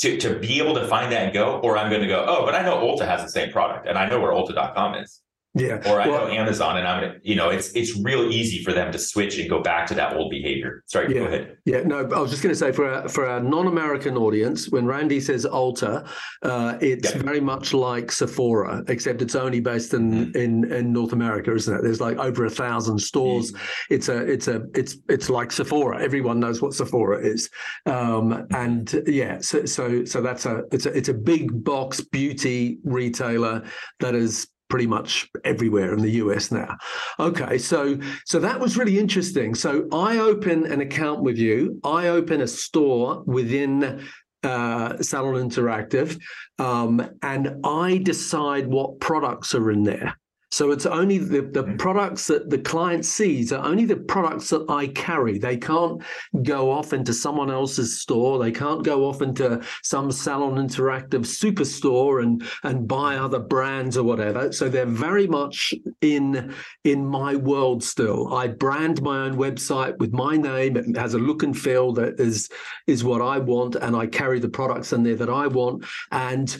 [0.00, 2.44] to, to be able to find that and go, or I'm going to go, oh,
[2.44, 5.22] but I know Ulta has the same product and I know where Ulta.com is.
[5.56, 5.80] Yeah.
[5.90, 8.74] Or I well, know Amazon and I'm gonna, you know, it's it's real easy for
[8.74, 10.82] them to switch and go back to that old behavior.
[10.86, 11.56] Sorry, yeah, go ahead.
[11.64, 15.18] Yeah, no, I was just gonna say for our for our non-American audience, when Randy
[15.18, 16.06] says Ulta,
[16.42, 17.22] uh, it's yeah.
[17.22, 20.36] very much like Sephora, except it's only based in, mm-hmm.
[20.36, 21.82] in in North America, isn't it?
[21.82, 23.52] There's like over a thousand stores.
[23.52, 23.94] Mm-hmm.
[23.94, 26.02] It's a it's a it's it's like Sephora.
[26.02, 27.48] Everyone knows what Sephora is.
[27.86, 28.54] Um, mm-hmm.
[28.54, 33.64] and yeah, so so so that's a it's a it's a big box beauty retailer
[34.00, 36.76] that is pretty much everywhere in the US now.
[37.18, 39.54] Okay, so so that was really interesting.
[39.54, 41.80] So I open an account with you.
[41.84, 44.04] I open a store within
[44.42, 46.20] uh, Salon Interactive,
[46.58, 50.16] um, and I decide what products are in there.
[50.56, 51.76] So it's only the, the mm-hmm.
[51.76, 55.36] products that the client sees are only the products that I carry.
[55.36, 56.02] They can't
[56.44, 58.38] go off into someone else's store.
[58.38, 64.04] They can't go off into some salon interactive superstore and and buy other brands or
[64.04, 64.50] whatever.
[64.50, 68.32] So they're very much in in my world still.
[68.32, 70.78] I brand my own website with my name.
[70.78, 72.48] It has a look and feel that is
[72.86, 75.84] is what I want, and I carry the products in there that I want.
[76.12, 76.56] And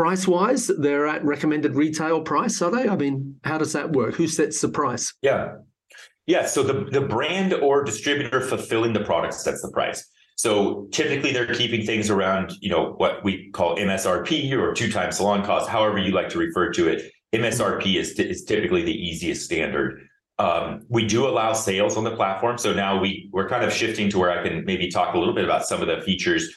[0.00, 2.88] price wise they're at recommended retail price are they?
[2.88, 4.14] I mean how does that work?
[4.14, 5.12] Who sets the price?
[5.20, 5.56] Yeah.
[6.26, 10.08] Yeah so the, the brand or distributor fulfilling the product sets the price.
[10.36, 15.18] So typically they're keeping things around you know what we call msrp or two times
[15.18, 17.12] salon cost however you like to refer to it.
[17.34, 20.00] Msrp is, is typically the easiest standard.
[20.38, 24.08] Um, we do allow sales on the platform so now we we're kind of shifting
[24.08, 26.56] to where i can maybe talk a little bit about some of the features.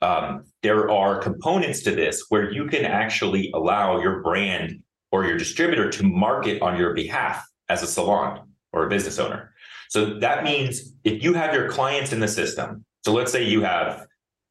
[0.00, 5.36] Um, there are components to this where you can actually allow your brand or your
[5.36, 9.52] distributor to market on your behalf as a salon or a business owner.
[9.90, 13.60] So that means if you have your clients in the system, so let's say you
[13.60, 14.06] have,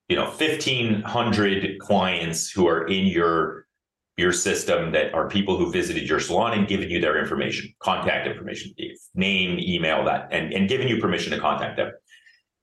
[0.08, 3.66] you know, 1500 clients who are in your
[4.16, 8.28] your system that are people who visited your salon and given you their information, contact
[8.28, 8.72] information,
[9.16, 11.92] name, email that, and, and given you permission to contact them.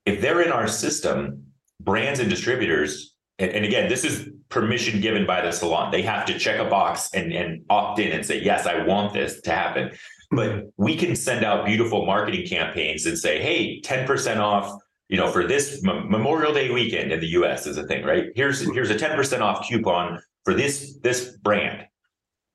[0.07, 1.47] If they're in our system,
[1.81, 3.10] brands and distributors,
[3.41, 5.91] and, and, again, this is permission given by the salon.
[5.91, 9.15] They have to check a box and, and opt in and say, yes, I want
[9.15, 9.93] this to happen.
[10.31, 15.33] But we can send out beautiful marketing campaigns and say, hey, 10% off, you know,
[15.33, 18.27] for this Memorial Day weekend in the US is a thing, right?
[18.37, 21.87] Here's here's a 10% off coupon for this this brand.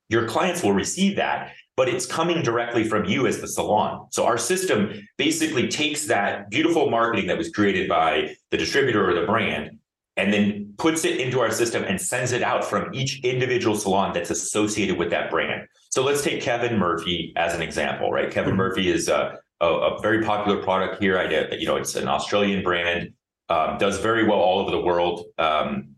[0.08, 4.08] Your clients will receive that but it's coming directly from you as the salon.
[4.10, 9.14] So our system basically takes that beautiful marketing that was created by the distributor or
[9.14, 9.78] the brand
[10.16, 14.12] and then puts it into our system and sends it out from each individual salon
[14.14, 15.66] that's associated with that brand.
[15.90, 18.30] So let's take Kevin Murphy as an example, right?
[18.30, 18.58] Kevin mm-hmm.
[18.58, 21.18] Murphy is a, a, a, very popular product here.
[21.18, 23.12] I know, you know, it's an Australian brand,
[23.48, 25.24] um, does very well all over the world.
[25.38, 25.96] Um,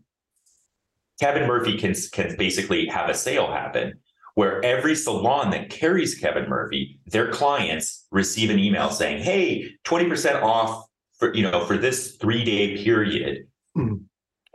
[1.19, 3.99] Kevin Murphy can can basically have a sale happen
[4.35, 10.41] where every salon that carries Kevin Murphy, their clients receive an email saying, "Hey, 20%
[10.41, 10.85] off
[11.17, 14.05] for, you know, for this 3-day period." Mm.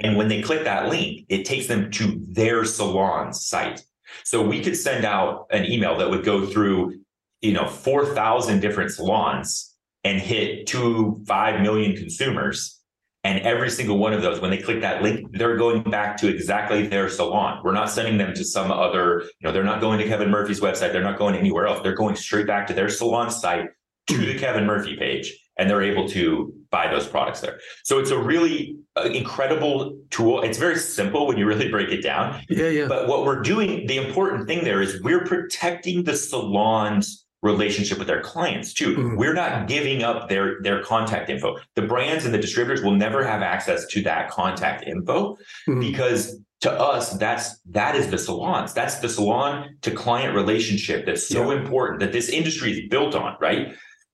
[0.04, 3.82] And when they click that link, it takes them to their salon site.
[4.22, 7.00] So we could send out an email that would go through,
[7.40, 9.74] you know, 4,000 different salons
[10.04, 12.82] and hit two, 5 million consumers.
[13.24, 16.28] And every single one of those, when they click that link, they're going back to
[16.28, 17.62] exactly their salon.
[17.64, 20.60] We're not sending them to some other, you know, they're not going to Kevin Murphy's
[20.60, 20.92] website.
[20.92, 21.80] They're not going anywhere else.
[21.82, 23.70] They're going straight back to their salon site
[24.08, 27.56] to the Kevin Murphy page and they're able to buy those products there.
[27.84, 29.76] So it's a really uh, incredible
[30.10, 30.42] tool.
[30.42, 32.42] It's very simple when you really break it down.
[32.48, 32.88] Yeah, yeah.
[32.88, 38.08] But what we're doing, the important thing there is we're protecting the salon's relationship with
[38.08, 38.96] their clients too.
[38.96, 39.16] Mm.
[39.18, 41.48] We're not giving up their their contact info.
[41.78, 45.36] The brands and the distributors will never have access to that contact info
[45.68, 45.80] Mm.
[45.88, 46.22] because
[46.64, 47.46] to us that's
[47.78, 49.52] that is the salons that's the salon
[49.84, 53.64] to client relationship that's so important that this industry is built on right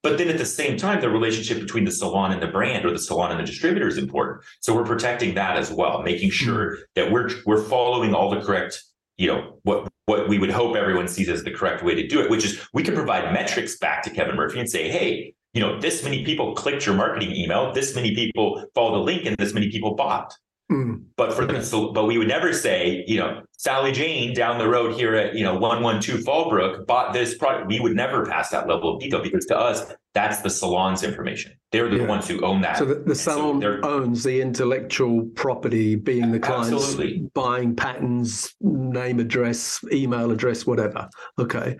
[0.03, 2.91] but then at the same time the relationship between the salon and the brand or
[2.91, 4.45] the salon and the distributor is important.
[4.61, 6.35] So we're protecting that as well making hmm.
[6.35, 8.83] sure that we're we're following all the correct
[9.21, 12.21] you know what what we would hope everyone sees as the correct way to do
[12.21, 15.61] it which is we can provide metrics back to kevin murphy and say hey you
[15.61, 19.37] know this many people clicked your marketing email this many people followed the link and
[19.37, 20.35] this many people bought
[20.71, 21.03] Mm.
[21.17, 24.95] but for the but we would never say, you know, Sally Jane down the road
[24.95, 27.67] here at you know one one two Fallbrook bought this product.
[27.67, 31.53] We would never pass that level of detail because to us that's the salon's information.
[31.73, 32.07] They're the Yeah.
[32.07, 32.79] ones who own that.
[32.79, 37.31] So the, the And so salon owns the intellectual property, being the client's Absolutely.
[37.35, 41.09] buying patterns, name, address, email address, whatever.
[41.39, 41.79] Okay.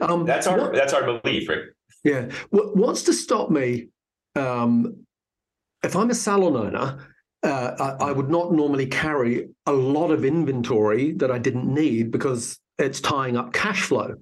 [0.00, 1.74] Um, that's our what- that's our belief, Rick.
[2.04, 2.28] Yeah.
[2.50, 3.88] What, what's to stop me?
[4.36, 5.04] Um,
[5.84, 6.98] if I'm a salon owner,
[7.42, 12.10] uh, I, I would not normally carry a lot of inventory that I didn't need
[12.10, 14.14] because it's tying up cash flow.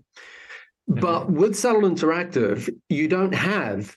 [0.89, 3.97] But with Salon Interactive, you don't have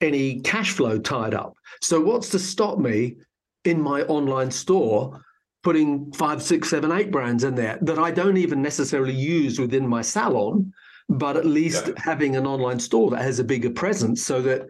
[0.00, 1.54] any cash flow tied up.
[1.82, 3.16] So what's to stop me
[3.64, 5.20] in my online store
[5.62, 9.86] putting five, six, seven, eight brands in there that I don't even necessarily use within
[9.86, 10.72] my salon,
[11.10, 11.94] but at least Yeah.
[11.98, 14.66] having an online store that has a bigger presence so that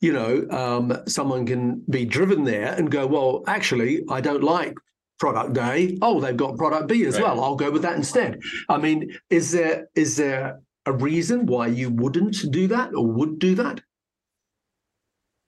[0.00, 4.74] you know um, someone can be driven there and go, well, actually, I don't like
[5.18, 5.96] product A.
[6.02, 7.24] Oh, they've got product B as Right.
[7.24, 7.42] well.
[7.42, 8.40] I'll go with that instead.
[8.68, 13.38] I mean, is there is there a reason why you wouldn't do that or would
[13.38, 13.80] do that?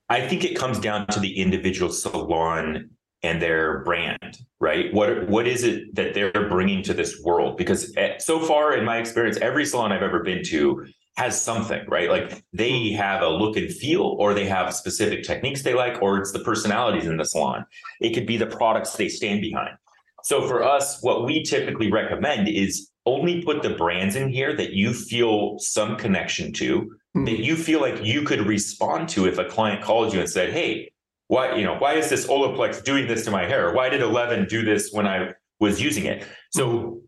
[0.09, 2.89] I think it comes down to the individual salon
[3.21, 4.91] and their brand, right?
[4.93, 7.57] What what is it that they're bringing to this world?
[7.57, 10.85] Because eh, so far in my experience, every salon I've ever been to
[11.17, 12.09] has something, right?
[12.09, 16.17] Like they have a look and feel, or they have specific techniques they like, or
[16.17, 17.65] it's the personalities in the salon.
[17.99, 19.75] It could be the products they stand behind.
[20.23, 24.71] So for us, what we typically recommend is only put the brands in here that
[24.73, 27.25] you feel some connection to, Hmm.
[27.25, 30.51] that you feel like you could respond to if a client called you and said,
[30.53, 30.91] Hey,
[31.27, 33.73] why, you know, why is this Olaplex doing this to my hair?
[33.73, 36.25] Why did Eleven do this when I was using it?
[36.51, 37.01] So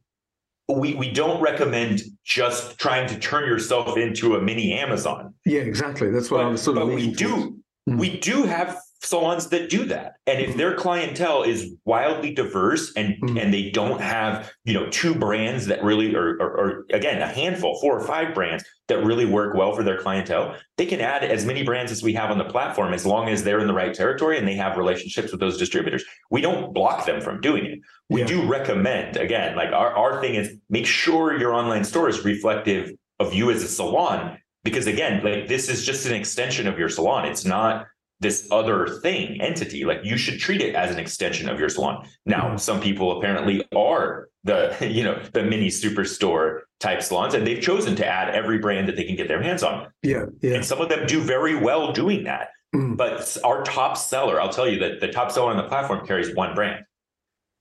[0.72, 5.34] we we don't recommend just trying to turn yourself into a mini Amazon.
[5.46, 6.10] Yeah, exactly.
[6.12, 7.58] That's what I But, was sort of but we do
[7.90, 7.98] Mm.
[7.98, 10.14] we do have salons that do that.
[10.28, 13.42] And if their clientele is wildly diverse and Mm.
[13.42, 17.28] and they don't have, you know, two brands that really or, or or again a
[17.28, 21.24] handful, four or five brands that really work well for their clientele, they can add
[21.24, 23.74] as many brands as we have on the platform as long as they're in the
[23.74, 26.04] right territory and they have relationships with those distributors.
[26.30, 27.80] We don't block them from doing it.
[28.10, 28.28] We Yeah.
[28.28, 32.92] do recommend, again, like our, our thing is make sure your online store is reflective
[33.20, 36.90] of you as a salon because again like this is just an extension of your
[36.90, 37.86] salon it's not
[38.22, 42.08] this other thing entity like you should treat it as an extension of your salon
[42.26, 42.60] now Mhm.
[42.60, 47.96] some people apparently are the you know the mini superstore type salons and they've chosen
[47.98, 50.56] to add every brand that they can get their hands on Yeah, yeah.
[50.56, 52.96] and some of them do very well doing that Mm.
[52.96, 56.34] but our top seller i'll tell you that the top seller on the platform carries
[56.34, 56.86] one brand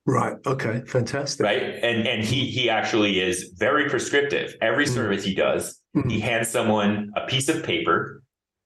[0.06, 0.34] Right.
[0.46, 0.82] Okay.
[0.86, 1.44] Fantastic.
[1.44, 4.94] right and and he he actually is very prescriptive every Mm.
[4.94, 6.08] service he does Mm.
[6.10, 8.19] he hands someone a piece of paper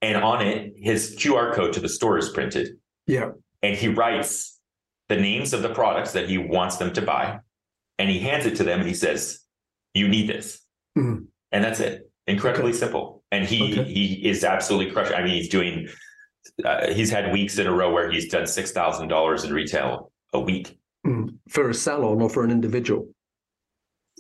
[0.04, 2.66] and on it his qr code to the store is printed
[3.06, 3.30] Yeah.
[3.62, 4.60] and he writes
[5.08, 7.26] the names of the products that he wants them to buy
[7.98, 9.40] and he hands it to them and he says
[9.94, 10.48] you need this
[10.96, 11.26] Mm.
[11.52, 11.94] and that's it
[12.34, 13.84] incredibly simple and he Okay.
[13.96, 15.88] he is absolutely crushing i mean he's doing
[16.64, 20.66] uh, he's had weeks in a row where he's done $6000 in retail a week
[21.06, 21.36] Mm.
[21.50, 23.02] For a salon or for an individual.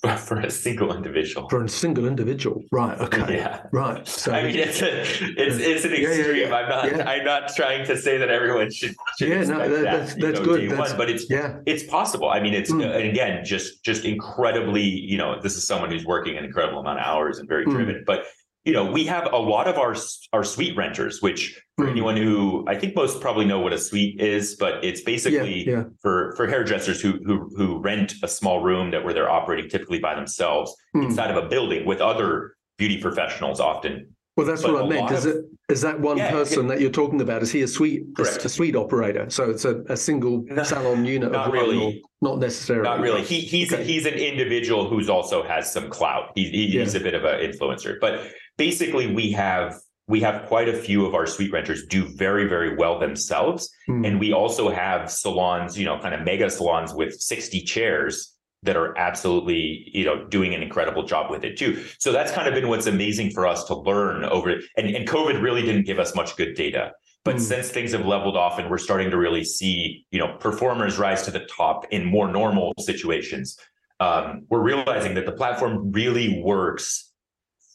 [0.16, 1.48] for a single individual.
[1.48, 2.98] For a single individual, right?
[2.98, 4.06] Okay, yeah, right.
[4.06, 6.36] So I mean, it's a, it's it's an extreme.
[6.36, 8.94] Yeah, yeah, I'm not I'm not trying to say that everyone should.
[9.18, 10.70] should yeah, no, that, that, that's that's know, good.
[10.70, 12.28] That's, one, but it's yeah, it's possible.
[12.28, 12.84] I mean, it's mm.
[12.84, 14.82] and again, just just incredibly.
[14.82, 17.72] You know, this is someone who's working an incredible amount of hours and very mm.
[17.72, 18.26] driven, but
[18.64, 19.94] you know, we have a lot of our
[20.32, 21.90] our suite renters, which for mm.
[21.90, 25.72] anyone who I think most probably know what a suite is, but it's basically yeah,
[25.72, 25.82] yeah.
[26.00, 29.98] for for hairdressers who who who rent a small room that where they're operating typically
[29.98, 31.04] by themselves mm.
[31.04, 34.14] inside of a building with other beauty professionals often.
[34.36, 35.10] Well, that's but what I meant.
[35.12, 37.42] Is of, it is that one yeah, person that you're talking about?
[37.42, 39.28] Is he a suite a, a suite operator?
[39.30, 41.32] So it's a, a single salon unit.
[41.32, 42.02] Not really.
[42.24, 42.88] Not necessarily.
[42.88, 43.22] Not really.
[43.22, 43.84] He, he's okay.
[43.84, 46.30] he's an individual who's also has some clout.
[46.34, 49.74] He, he's a bit of an influencer, but basically we have
[50.08, 54.06] we have quite a few of our suite renters do very very well themselves mm.
[54.06, 58.76] and we also have salons you know kind of mega salons with 60 chairs that
[58.76, 62.54] are absolutely you know doing an incredible job with it too so that's kind of
[62.54, 66.14] been what's amazing for us to learn over and, and covid really didn't give us
[66.14, 66.92] much good data
[67.24, 67.40] but mm.
[67.40, 71.22] since things have leveled off and we're starting to really see you know performers rise
[71.22, 73.58] to the top in more normal situations
[74.00, 77.12] um, we're realizing that the platform really works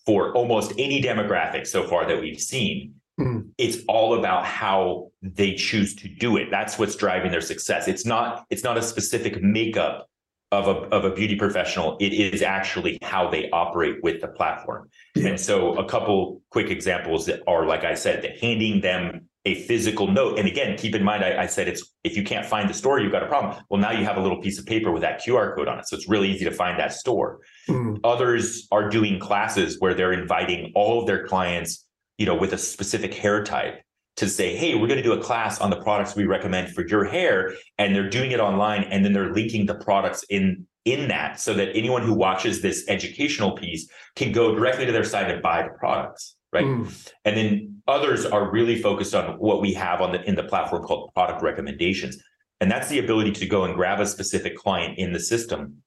[0.05, 2.95] for almost any demographic so far that we've seen.
[3.19, 3.49] Mm.
[3.57, 6.49] It's all about how they choose to do it.
[6.49, 7.87] That's what's driving their success.
[7.87, 10.09] It's not it's not a specific makeup
[10.51, 11.97] of a of a beauty professional.
[11.99, 14.89] It is actually how they operate with the platform.
[15.15, 15.29] Yeah.
[15.29, 20.07] And so a couple quick examples that are like I said, handing them a physical
[20.07, 20.37] note.
[20.37, 22.99] And again, keep in mind, I, I, said it's if you can't find the store,
[22.99, 23.63] you've got a problem.
[23.69, 25.87] Well, now you have a little piece of paper with that QR code on it.
[25.87, 27.39] So it's really easy to find that store.
[27.69, 27.99] Mm.
[28.03, 31.85] Others are doing classes where they're inviting all of their clients,
[32.17, 33.81] you know, with a specific hair type
[34.17, 36.85] to say, hey, we're going to do a class on the products we recommend for
[36.85, 37.53] your hair.
[37.77, 38.83] And they're doing it online.
[38.83, 42.85] And then they're linking the products in in that so that anyone who watches this
[42.87, 47.11] educational piece can go directly to their site and buy the products right mm.
[47.25, 50.83] and then others are really focused on what we have on the in the platform
[50.83, 52.21] called product recommendations.
[52.61, 55.81] And that's the ability to go and grab a specific client in the system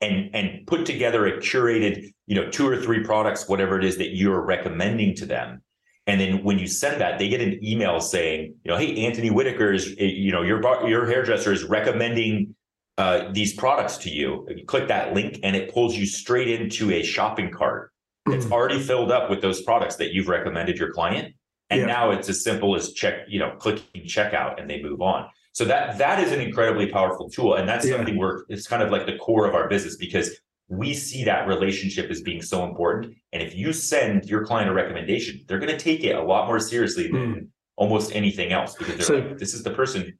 [0.00, 3.96] and and put together a curated you know two or three products whatever it is
[3.98, 5.62] that you're recommending to them.
[6.08, 9.30] And then when you send that they get an email saying you know hey anthony
[9.30, 12.54] whitaker is eh, you know your your hairdresser is recommending
[12.98, 14.46] uh, these products to you.
[14.48, 17.92] You click that link and it pulls you straight into a shopping cart
[18.28, 18.52] it's mm.
[18.52, 21.34] already filled up with those products that you've recommended your client.
[21.70, 21.86] And yeah.
[21.86, 25.28] now it's as simple as check, you know, clicking checkout and they move on.
[25.52, 27.54] So that that is an incredibly powerful tool.
[27.54, 27.96] And that's yeah.
[27.96, 31.46] something we're it's kind of like the core of our business because we see that
[31.46, 33.14] relationship as being so important.
[33.32, 36.46] And if you send your client a recommendation, they're going to take it a lot
[36.46, 37.48] more seriously than mm.
[37.76, 40.18] almost anything else because they're so, like, this is the person.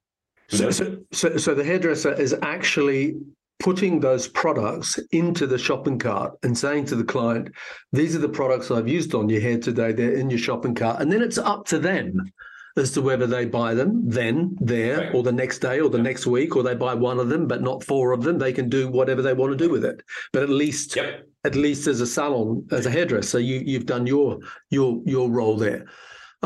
[0.48, 3.16] So, so, so, so the hairdresser is actually
[3.58, 7.50] putting those products into the shopping cart and saying to the client,
[7.92, 11.00] these are the products I've used on your hair today, they're in your shopping cart.
[11.00, 12.32] And then it's up to them
[12.76, 15.14] as to whether they buy them then, there, right.
[15.14, 17.62] or the next day, or the next week, or they buy one of them, but
[17.62, 18.38] not four of them.
[18.38, 20.02] They can do whatever they want to do with it.
[20.32, 21.26] But at least, yep.
[21.44, 25.56] at least as a salon, as a hairdresser, you you've done your your your role
[25.56, 25.86] there.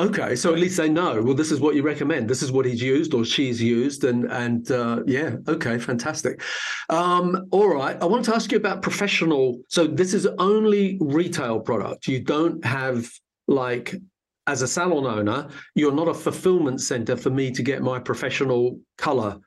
[0.01, 1.23] Okay, so at least they know.
[1.23, 2.27] Well, this is what you recommend.
[2.27, 6.41] This is what he's used or she's used, and and uh, yeah, okay, fantastic.
[6.89, 9.61] Um, all right, I want to ask you about professional.
[9.69, 12.09] So this is only retail product.
[12.09, 13.11] You don't have
[13.47, 13.95] like
[14.47, 18.81] as a salon owner, you're not a fulfillment center for me to get my professional
[18.97, 19.39] color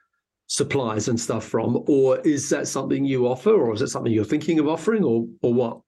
[0.46, 4.24] supplies and stuff from, or is that something you offer, or is it something you're
[4.24, 5.80] thinking of offering, or or what?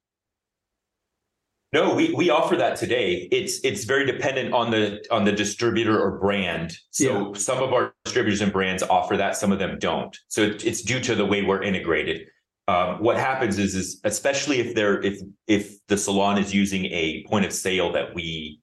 [1.75, 3.27] No, we, we offer that today.
[3.33, 6.71] It's it's very dependent on the on the distributor or brand.
[6.91, 7.37] So yeah.
[7.37, 10.17] some of our distributors and brands offer that, some of them don't.
[10.29, 12.29] So it's due to the way we're integrated.
[12.69, 17.25] Um, what happens is is especially if they're if if the salon is using a
[17.27, 18.61] point of sale that we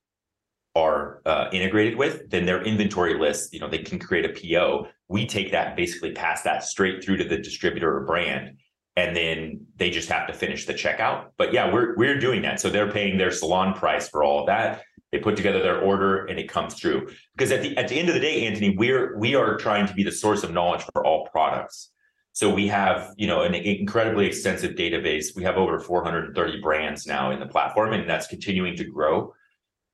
[0.74, 4.88] are uh, integrated with, then their inventory list, you know, they can create a PO.
[5.08, 8.56] We take that and basically pass that straight through to the distributor or brand
[8.96, 11.30] and then they just have to finish the checkout.
[11.38, 12.60] But yeah, we're we're doing that.
[12.60, 14.82] So they're paying their salon price for all of that.
[15.12, 17.08] They put together their order and it comes through.
[17.36, 19.94] Because at the at the end of the day, Anthony, we're we are trying to
[19.94, 21.90] be the source of knowledge for all products.
[22.34, 25.36] So we have, you know, an incredibly extensive database.
[25.36, 29.34] We have over 430 brands now in the platform, and that's continuing to grow.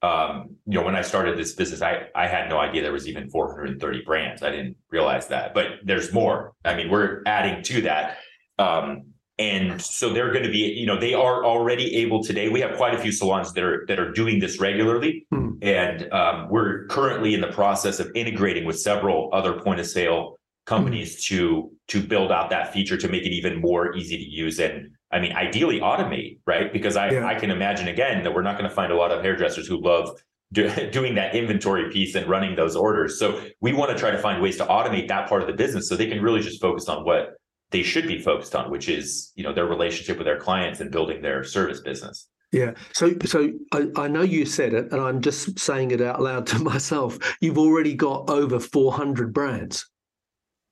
[0.03, 3.09] Um, you know, when I started this business, I I had no idea there was
[3.09, 4.43] even 430 brands.
[4.43, 6.53] I didn't realize that, but there's more.
[6.65, 8.19] I mean, we're adding to that
[8.59, 9.05] um,
[9.39, 12.49] and so they're going to be, you know, they are already able today.
[12.49, 15.53] We have quite a few salons that are that are doing this regularly, hmm.
[15.63, 20.39] and um, we're currently in the process of integrating with several other point of sale
[20.67, 21.35] companies hmm.
[21.35, 24.91] to to build out that feature to make it even more easy to use and
[25.11, 26.73] I mean, ideally automate, right?
[26.73, 27.27] Because I, yeah.
[27.27, 29.81] I can imagine again that we're not going to find a lot of hairdressers who
[29.81, 30.11] love
[30.53, 33.19] do, doing that inventory piece and running those orders.
[33.19, 35.89] So we want to try to find ways to automate that part of the business
[35.89, 37.38] so they can really just focus on what
[37.71, 40.91] they should be focused on, which is you know their relationship with their clients and
[40.91, 42.29] building their service business.
[42.53, 42.73] Yeah.
[42.95, 46.47] So, so I, I, know you said it, and I'm just saying it out loud
[46.49, 47.19] to myself.
[47.41, 49.87] You've already got over 400 brands.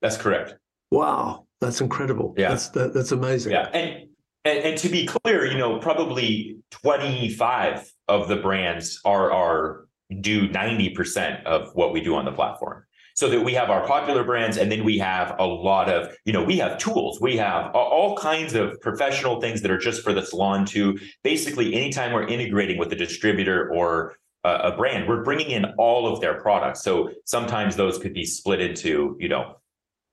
[0.01, 0.55] That's correct.
[0.91, 2.35] Wow, that's incredible.
[2.37, 3.53] Yeah, that's that, that's amazing.
[3.53, 4.09] Yeah, and,
[4.45, 9.87] and and to be clear, you know, probably 25 of the brands are are
[10.21, 12.85] do 90% of what we do on the platform
[13.17, 16.33] so that we have our popular brands and then we have a lot of you
[16.33, 20.13] know we have tools we have all kinds of professional things that are just for
[20.13, 25.51] the salon to basically anytime we're integrating with a distributor or a brand we're bringing
[25.51, 29.57] in all of their products so sometimes those could be split into you know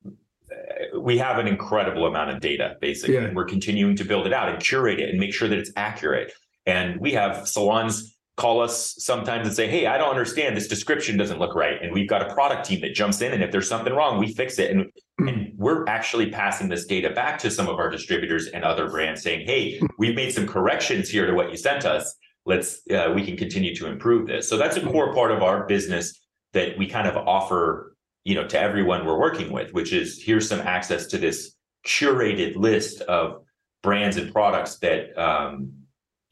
[0.05, 3.21] eh, we have an incredible amount of data basically yeah.
[3.21, 5.71] and we're continuing to build it out and curate it and make sure that it's
[5.75, 6.33] accurate
[6.65, 10.57] and we have salons call us sometimes and say, Hey, I don't understand.
[10.57, 11.81] This description doesn't look right.
[11.81, 13.31] And we've got a product team that jumps in.
[13.31, 14.71] And if there's something wrong, we fix it.
[14.71, 14.85] And,
[15.21, 15.29] mm.
[15.29, 19.21] and we're actually passing this data back to some of our distributors and other brands
[19.21, 19.85] saying, Hey, hmm.
[19.99, 22.15] we've made some corrections here to what you sent us.
[22.45, 24.49] Let's, uh, we can continue to improve this.
[24.49, 24.89] So that's a hmm.
[24.91, 26.19] core part of our business
[26.53, 30.47] that we kind of offer, you know, to everyone we're working with, which is here's
[30.47, 31.55] some access to this
[31.85, 33.43] curated list of
[33.83, 35.82] brands and products that, um,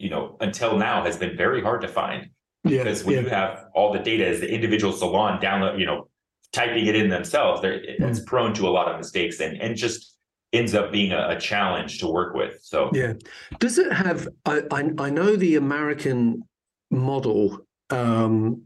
[0.02, 2.30] you know, until now has been very hard to find.
[2.64, 3.22] Yeah, because when yeah.
[3.22, 6.10] you have all the data as the individual salon download, you know,
[6.52, 8.26] typing it in themselves, it's mm.
[8.26, 10.18] prone to a lot of mistakes and and just
[10.54, 12.60] ends up being a, a, challenge to work with.
[12.62, 13.14] So yeah,
[13.60, 14.28] does it have?
[14.45, 16.43] I I, I know the American
[16.91, 18.64] model um,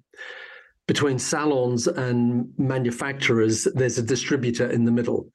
[0.87, 5.31] between salons and manufacturers, there's a distributor in the middle.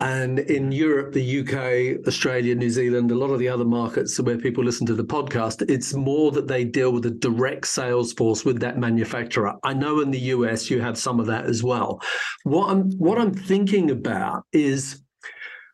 [0.00, 4.38] And in Europe, the UK, Australia, New Zealand, a lot of the other markets where
[4.38, 8.46] people listen to the podcast, it's more that they deal with a direct sales force
[8.46, 9.54] with that manufacturer.
[9.62, 12.00] I know in the US you have some of that as well.
[12.44, 15.02] What I'm what I'm thinking about is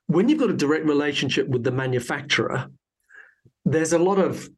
[0.09, 2.69] when you've got a direct relationship with the manufacturer,
[3.65, 4.49] there's a lot of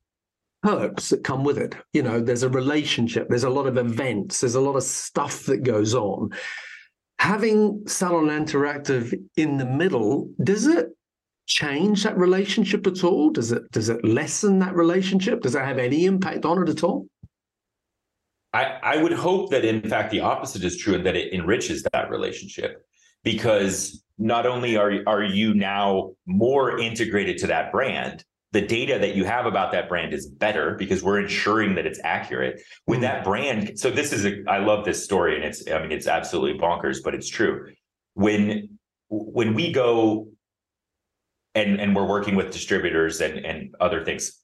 [0.63, 1.75] perks that come with it.
[1.93, 5.45] You know, there's a relationship, there's a lot of events, there's a lot of stuff
[5.45, 6.31] that goes on.
[7.19, 10.89] Having Salon Interactive in the middle, does it
[11.47, 13.31] change that relationship at all?
[13.31, 15.43] Does it does it lessen that relationship?
[15.43, 17.07] Does it have any impact on it at all?
[18.53, 21.83] I, I would hope that in fact the opposite is true and that it enriches
[21.93, 22.85] that relationship
[23.25, 29.15] because not only are, are you now more integrated to that brand, the data that
[29.15, 32.63] you have about that brand is better because we're ensuring that it's accurate.
[32.87, 33.03] With mm.
[33.03, 36.07] that brand so this is a i love this story and it's i mean it's
[36.07, 37.73] absolutely bonkers but it's true.
[38.15, 38.79] When
[39.09, 40.29] when we go
[41.55, 44.39] and and we're working with distributors and and other things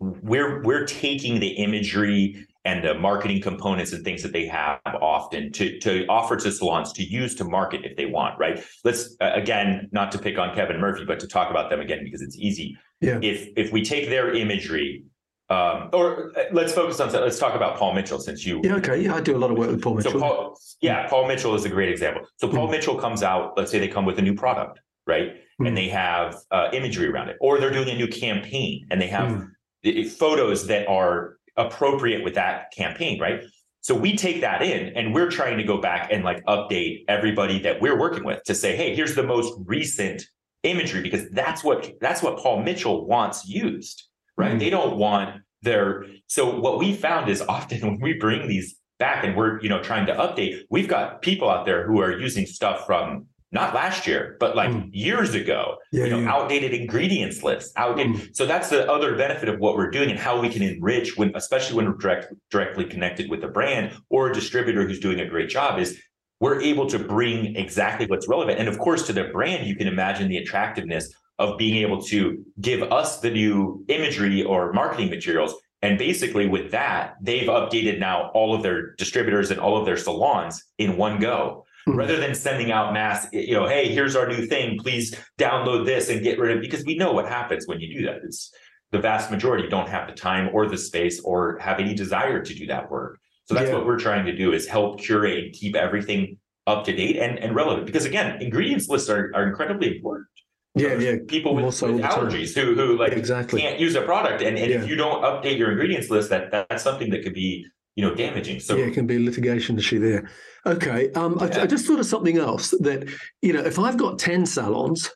[0.00, 5.52] we're we're taking the imagery and the marketing components and things that they have often
[5.52, 8.64] to to offer to salons to use to market if they want right?
[8.84, 12.22] Let's again not to pick on kevin murphy but to talk about them again because
[12.22, 13.18] it's easy yeah.
[13.22, 15.04] if if we take their imagery
[15.50, 19.02] um, or uh, let's focus on let's talk about paul mitchell since you yeah okay
[19.02, 21.54] yeah i do a lot of work with paul mitchell so paul, yeah paul mitchell
[21.54, 22.72] is a great example so paul mm.
[22.72, 25.68] mitchell comes out let's say they come with a new product right mm.
[25.68, 29.08] and they have uh, imagery around it or they're doing a new campaign and they
[29.08, 29.44] have
[29.84, 30.10] mm.
[30.10, 33.42] photos that are appropriate with that campaign, right?
[33.80, 37.58] So we take that in and we're trying to go back and like update everybody
[37.60, 40.24] that we're working with to say, hey, here's the most recent
[40.62, 44.04] imagery because that's what that's what Paul Mitchell wants used,
[44.36, 44.50] right?
[44.50, 44.58] Mm-hmm.
[44.58, 49.24] They don't want their so what we found is often when we bring these back
[49.24, 52.46] and we're you know trying to update, we've got people out there who are using
[52.46, 54.88] stuff from not last year, but like mm.
[54.92, 56.32] years ago, yeah, you know, yeah.
[56.32, 58.16] outdated ingredients lists, outdated.
[58.16, 58.34] Mm.
[58.36, 61.36] So that's the other benefit of what we're doing and how we can enrich when,
[61.36, 65.26] especially when we're direct, directly connected with a brand or a distributor who's doing a
[65.26, 66.00] great job is
[66.42, 68.58] we're able to bring exactly what's relevant.
[68.58, 72.44] And of course, to the brand, you can imagine the attractiveness of being able to
[72.60, 75.54] give us the new imagery or marketing materials.
[75.82, 79.96] And basically, with that, they've updated now all of their distributors and all of their
[79.96, 81.96] salons in one go mm-hmm.
[81.96, 84.80] rather than sending out mass, you know, hey, here's our new thing.
[84.80, 86.62] Please download this and get rid of it.
[86.62, 88.16] Because we know what happens when you do that.
[88.24, 88.52] It's
[88.90, 92.52] the vast majority don't have the time or the space or have any desire to
[92.52, 93.20] do that work.
[93.46, 93.74] So that's yeah.
[93.74, 97.38] what we're trying to do is help curate and keep everything up to date and,
[97.38, 97.86] and relevant.
[97.86, 100.26] Because again, ingredients lists are, are incredibly important.
[100.74, 101.16] Yeah, yeah.
[101.28, 103.60] People with, with allergies who who like exactly.
[103.60, 104.78] can't use a product, and, and yeah.
[104.78, 108.14] if you don't update your ingredients list, that that's something that could be you know
[108.14, 108.58] damaging.
[108.58, 110.30] So yeah, it can be a litigation issue there.
[110.64, 111.58] Okay, um, yeah.
[111.58, 113.06] I, I, just thought of something else that
[113.42, 115.10] you know if I've got ten salons,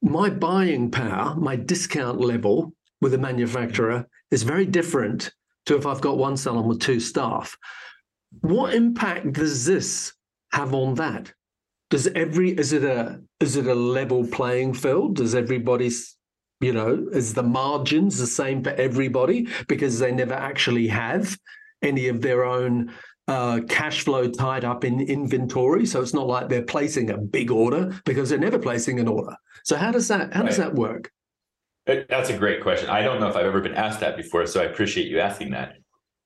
[0.00, 5.30] my buying power, my discount level with a manufacturer is very different
[5.66, 7.56] to if I've got one salon with two staff.
[8.40, 10.12] What impact does this
[10.52, 11.32] have on that?
[11.90, 15.16] Does every is it a is it a level playing field?
[15.16, 16.16] Does everybody's
[16.60, 21.38] you know is the margins the same for everybody because they never actually have
[21.82, 22.92] any of their own
[23.28, 25.84] uh, cash flow tied up in inventory.
[25.86, 29.36] So it's not like they're placing a big order because they're never placing an order.
[29.64, 30.48] So how does that how right.
[30.48, 31.10] does that work?
[31.86, 32.90] That's a great question.
[32.90, 35.52] I don't know if I've ever been asked that before, so I appreciate you asking
[35.52, 35.74] that.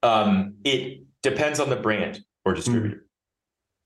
[0.02, 3.00] Um, it depends on the brand or distributor, mm.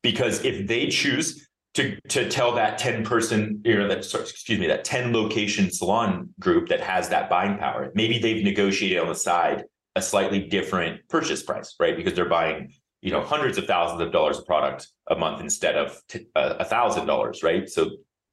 [0.02, 4.68] because if they choose to to tell that ten person, you know, that excuse me,
[4.68, 9.14] that ten location salon group that has that buying power, maybe they've negotiated on the
[9.14, 9.64] side
[9.96, 11.96] a slightly different purchase price, right?
[11.96, 12.72] Because they're buying
[13.04, 16.00] you know hundreds of thousands of dollars of product a month instead of
[16.34, 17.90] uh, a thousand dollars right so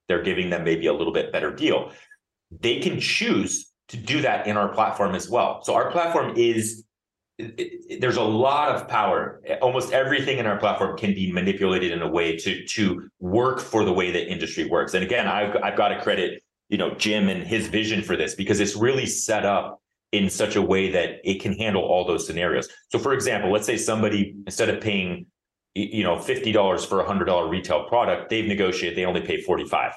[0.08, 1.92] they're giving them maybe a little bit better deal
[2.60, 6.84] they can choose to do that in our platform as well so our platform is
[8.00, 12.08] there's a lot of power almost everything in our platform can be manipulated in a
[12.08, 15.90] way to to work for the way that industry works and again i've, I've got
[15.90, 19.82] to credit you know jim and his vision for this because it's really set up
[20.12, 22.68] in such a way that it can handle all those scenarios.
[22.90, 25.28] So for example, let's say somebody instead of paying
[25.74, 29.94] you know $50 for a $100 retail product, they've negotiated they only pay 45,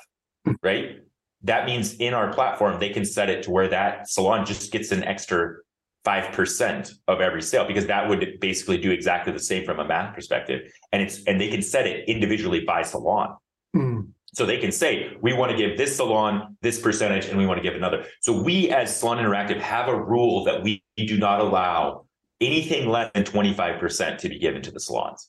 [0.63, 0.99] right?
[1.45, 4.91] That means in our platform they can set it to where that salon just gets
[4.93, 5.57] an extra
[6.05, 10.15] 5% of every sale because that would basically do exactly the same from a math
[10.15, 13.37] perspective and it's and they can set it individually by salon.
[13.75, 14.09] Mm.
[14.35, 17.59] So they can say, we want to give this salon this percentage and we want
[17.59, 18.05] to give another.
[18.21, 22.07] So we as Salon Interactive have a rule that we do not allow
[22.41, 25.29] anything less than 25% to be given to the salons.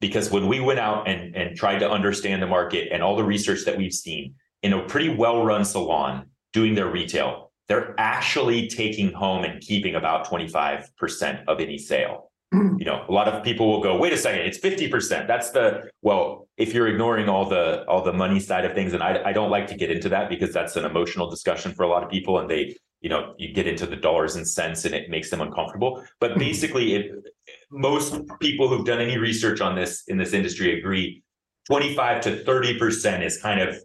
[0.00, 3.24] Because when we went out and, and tried to understand the market and all the
[3.24, 4.34] research that we've seen
[4.64, 9.94] in a pretty well run salon doing their retail, they're actually taking home and keeping
[9.94, 12.30] about 25% of any sale.
[12.78, 15.90] you know a lot of people will go wait a second it's 50% that's the
[16.02, 19.32] well if you're ignoring all the all the money side of things and I, I
[19.32, 22.10] don't like to get into that because that's an emotional discussion for a lot of
[22.10, 25.30] people and they you know you get into the dollars and cents and it makes
[25.30, 26.46] them uncomfortable but mm-hmm.
[26.48, 27.04] basically it,
[27.72, 31.24] most people who've done any research on this in this industry agree
[31.66, 33.76] 25 to 30% is kind of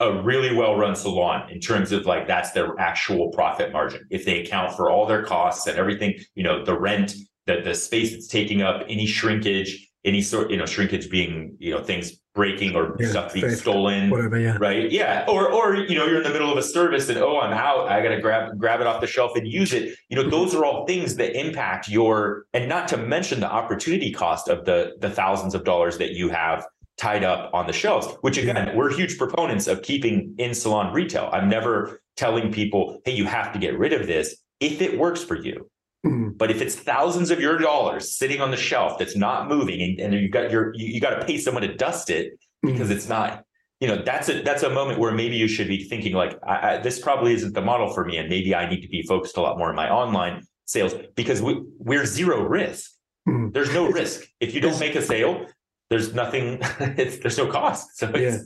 [0.00, 4.24] a really well run salon in terms of like that's their actual profit margin if
[4.24, 7.14] they account for all their costs and everything you know the rent
[7.48, 11.72] the, the space it's taking up, any shrinkage, any sort, you know, shrinkage being, you
[11.72, 14.10] know, things breaking or yeah, stuff being stolen.
[14.10, 14.56] Whatever, yeah.
[14.60, 14.92] Right.
[14.92, 15.24] Yeah.
[15.26, 17.88] Or or you know, you're in the middle of a service and oh, I'm out.
[17.88, 19.96] I gotta grab grab it off the shelf and use it.
[20.08, 24.12] You know, those are all things that impact your and not to mention the opportunity
[24.12, 26.64] cost of the the thousands of dollars that you have
[26.98, 31.30] tied up on the shelves, which again, we're huge proponents of keeping in salon retail.
[31.32, 35.22] I'm never telling people, hey, you have to get rid of this if it works
[35.22, 35.70] for you.
[36.04, 36.30] Mm-hmm.
[36.36, 40.00] But if it's thousands of your dollars sitting on the shelf that's not moving, and,
[40.00, 42.92] and you got your you, you got to pay someone to dust it because mm-hmm.
[42.92, 43.44] it's not,
[43.80, 46.74] you know, that's a that's a moment where maybe you should be thinking like, I,
[46.74, 49.36] I, this probably isn't the model for me, and maybe I need to be focused
[49.36, 52.92] a lot more on my online sales because we we're zero risk.
[53.28, 53.50] Mm-hmm.
[53.50, 55.46] There's no risk if you don't make a sale.
[55.90, 56.60] There's nothing.
[56.78, 57.98] there's no cost.
[57.98, 58.38] So yeah,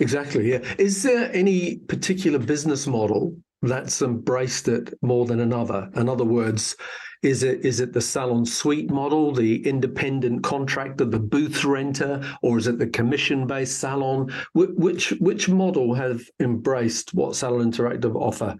[0.00, 0.50] exactly.
[0.50, 0.62] Yeah.
[0.78, 5.90] Is there any particular business model that's embraced it more than another.
[5.96, 6.76] In other words,
[7.22, 12.58] is it is it the salon suite model, the independent contractor, the booth renter, or
[12.58, 14.32] is it the commission based salon?
[14.54, 18.54] which which model have embraced what Salon Interactive offer,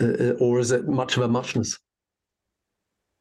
[0.00, 1.78] uh, uh, or is it much of a muchness?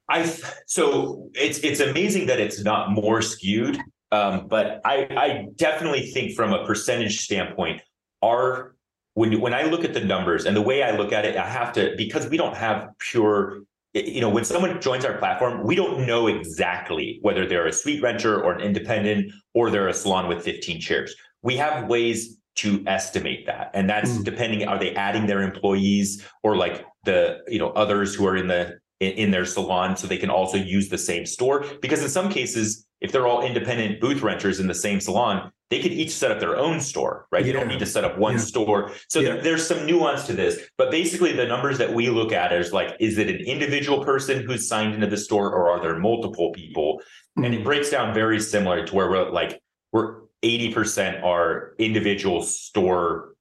[0.07, 0.23] I
[0.67, 3.79] so it's it's amazing that it's not more skewed,
[4.15, 7.81] um, but I I definitely think from a percentage standpoint,
[8.21, 8.75] our
[9.13, 11.47] when when I look at the numbers and the way I look at it, I
[11.47, 13.61] have to because we don't have pure.
[13.93, 18.03] You know, when someone joins our platform, we don't know exactly whether they're a suite
[18.03, 21.15] renter or an independent or they're a salon with 15 chairs.
[21.43, 24.23] We have ways to estimate that, and that's mm.
[24.25, 24.67] depending.
[24.67, 28.79] Are they adding their employees or like the you know others who are in the
[28.99, 31.65] in, in their salon so they can also use the same store?
[31.81, 35.79] Because in some cases, if they're all independent booth renters in the same salon, they
[35.79, 37.43] could each set up their own store, right?
[37.43, 37.47] Yeah.
[37.47, 38.39] You don't need to set up one yeah.
[38.39, 38.91] store.
[39.09, 39.33] So yeah.
[39.33, 40.59] there, there's some nuance to this.
[40.79, 44.43] But basically, the numbers that we look at is like, is it an individual person
[44.43, 46.97] who's signed into the store or are there multiple people?
[46.97, 47.43] Mm-hmm.
[47.43, 47.65] And it mm-hmm.
[47.65, 53.35] breaks down very similar to where we're like, we're 80% are individual store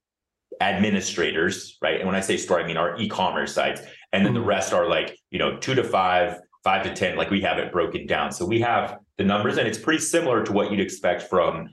[0.61, 1.97] administrators, right?
[1.97, 3.81] And when I say store, I mean our e-commerce sites.
[4.13, 4.41] And then mm-hmm.
[4.41, 7.57] the rest are like, you know, two to five, five to 10, like we have
[7.57, 8.31] it broken down.
[8.31, 11.69] So we have the numbers and it's pretty similar to what you'd expect from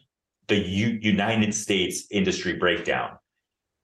[0.49, 3.11] the U- United States industry breakdown.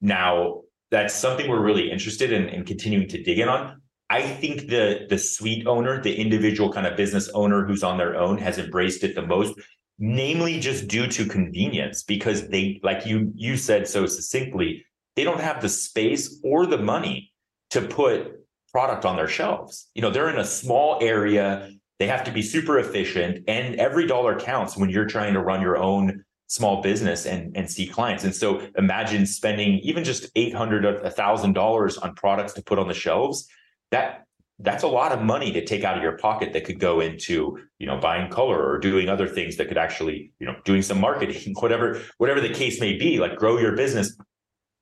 [0.01, 3.83] Now, that's something we're really interested in in continuing to dig in on.
[4.11, 8.17] I think the the suite owner, the individual kind of business owner who's on their
[8.17, 9.59] own has embraced it the most,
[9.99, 14.85] namely just due to convenience because they like you you said so succinctly,
[15.15, 17.33] they don't have the space or the money
[17.71, 18.39] to put
[18.73, 19.89] product on their shelves.
[19.95, 24.07] You know, they're in a small area, they have to be super efficient and every
[24.07, 28.25] dollar counts when you're trying to run your own small business and, and see clients.
[28.25, 32.89] And so imagine spending even just 800 a thousand dollars on products to put on
[32.89, 33.49] the shelves.
[33.91, 34.25] That
[34.61, 37.59] that's a lot of money to take out of your pocket that could go into,
[37.79, 41.01] you know, buying color or doing other things that could actually, you know, doing some
[41.01, 44.17] marketing, whatever, whatever the case may be, like grow your business.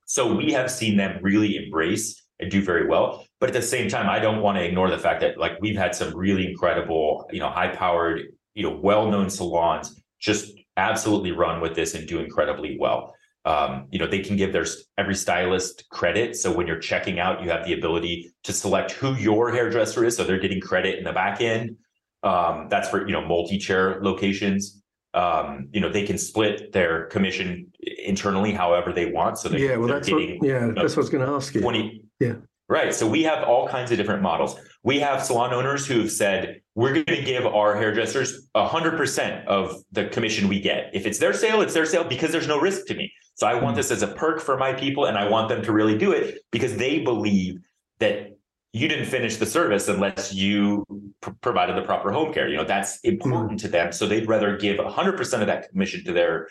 [0.06, 3.25] So we have seen them really embrace and do very well.
[3.38, 5.76] But at the same time, I don't want to ignore the fact that like we've
[5.76, 8.22] had some really incredible, you know, high powered,
[8.54, 13.14] you know, well known salons just absolutely run with this and do incredibly well.
[13.44, 14.66] Um, you know, they can give their
[14.98, 16.34] every stylist credit.
[16.34, 20.16] So when you're checking out, you have the ability to select who your hairdresser is.
[20.16, 21.76] So they're getting credit in the back end.
[22.24, 24.82] Um, that's for you know multi-chair locations.
[25.14, 27.72] Um, you know, they can split their commission
[28.04, 29.38] internally however they want.
[29.38, 31.60] So yeah, well, that's getting, what, yeah, that's what I was going to ask you.
[31.60, 32.34] Twenty, yeah,
[32.68, 32.94] right.
[32.94, 34.56] So we have all kinds of different models.
[34.82, 39.82] We have salon owners who have said, we're going to give our hairdressers 100% of
[39.92, 40.90] the commission we get.
[40.92, 43.12] If it's their sale, it's their sale because there's no risk to me.
[43.34, 43.76] So I want hmm.
[43.76, 46.40] this as a perk for my people and I want them to really do it
[46.50, 47.56] because they believe
[47.98, 48.36] that
[48.72, 50.84] you didn't finish the service unless you
[51.22, 52.48] pr- provided the proper home care.
[52.48, 53.90] You know, that's important mm to them.
[53.92, 56.48] So they'd rather give 100% of that commission to their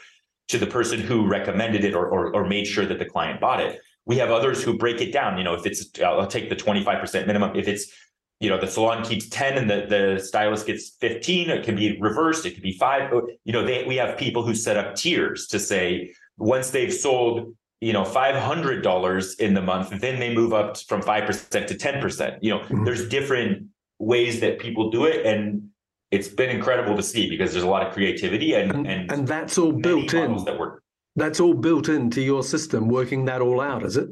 [0.48, 3.60] to the person who recommended it or, or, or made sure that the client bought
[3.60, 3.80] it.
[4.06, 5.38] We have others who break it down.
[5.38, 7.56] You know, if it's I'll take the 25% minimum.
[7.56, 7.92] If it's
[8.40, 11.98] you know the salon keeps 10 and the, the stylist gets 15 it can be
[12.00, 13.12] reversed it could be five
[13.44, 17.56] you know they we have people who set up tiers to say once they've sold
[17.82, 22.50] you know $500 in the month then they move up from 5% to 10% you
[22.50, 22.84] know mm-hmm.
[22.84, 23.68] there's different
[24.00, 25.70] ways that people do it and
[26.12, 29.28] it's been incredible to see because there's a lot of creativity and and, and, and
[29.28, 30.84] that's all built in that work
[31.16, 34.10] that's all built into your system working that all out is it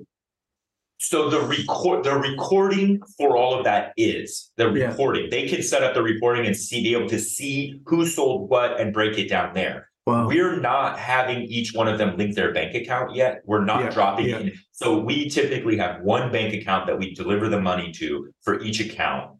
[1.03, 5.23] so the record the recording for all of that is the recording.
[5.23, 5.29] Yeah.
[5.31, 8.79] They can set up the reporting and see be able to see who sold what
[8.79, 9.89] and break it down there.
[10.05, 10.27] Wow.
[10.27, 13.41] We're not having each one of them link their bank account yet.
[13.45, 13.89] We're not yeah.
[13.89, 14.37] dropping yeah.
[14.39, 14.53] in.
[14.71, 18.79] So we typically have one bank account that we deliver the money to for each
[18.79, 19.37] account.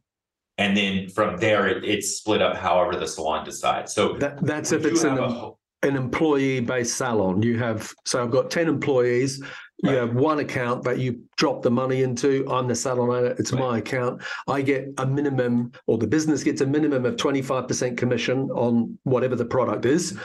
[0.57, 3.93] And then from there, it, it's split up however the salon decides.
[3.93, 5.51] So that, that's if it's an, a,
[5.83, 7.43] an employee based salon.
[7.43, 9.41] You have, so I've got 10 employees
[9.83, 12.49] you have one account that you drop the money into.
[12.49, 13.35] I'm the salon owner.
[13.37, 13.59] It's right.
[13.59, 14.23] my account.
[14.47, 19.35] I get a minimum, or the business gets a minimum of 25% commission on whatever
[19.35, 20.17] the product is.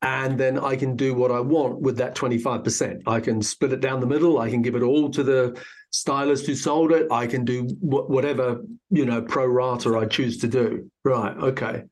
[0.00, 3.02] And then I can do what I want with that 25%.
[3.06, 4.38] I can split it down the middle.
[4.38, 7.06] I can give it all to the stylist who sold it.
[7.12, 10.90] I can do whatever, you know, pro rata I choose to do.
[11.04, 11.36] Right.
[11.36, 11.82] Okay.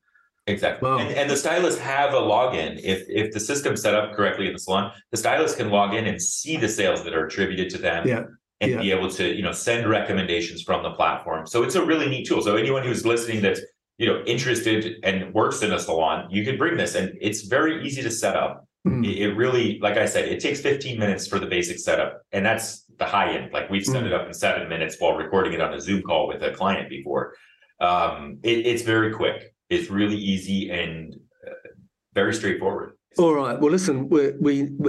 [0.51, 0.89] Exactly.
[0.89, 0.99] Wow.
[0.99, 2.79] And, and, the stylists have a login.
[2.83, 6.05] If if the system's set up correctly in the salon, the stylist can log in
[6.05, 8.07] and see the sales that are attributed to them.
[8.07, 8.23] Yeah.
[8.59, 8.79] And yeah.
[8.79, 11.47] be able to, you know, send recommendations from the platform.
[11.47, 12.43] So it's a really neat tool.
[12.43, 13.59] So anyone who's listening that's,
[13.97, 17.83] you know, interested and works in a salon, you can bring this and it's very
[17.83, 18.67] easy to set up.
[18.87, 19.03] Mm.
[19.03, 22.21] It, it, really, like I said, it takes 15 minutes for the basic setup.
[22.33, 23.51] And that's the high end.
[23.51, 24.07] Like we've set mm.
[24.07, 26.87] it up in seven minutes while recording it on a Zoom call with a client
[26.87, 27.33] before.
[27.81, 29.50] Um, it, it's very quick.
[29.71, 31.15] It's really easy and
[31.47, 31.51] uh,
[32.13, 32.97] very straightforward.
[33.17, 33.59] All right.
[33.59, 34.63] Well, listen, we we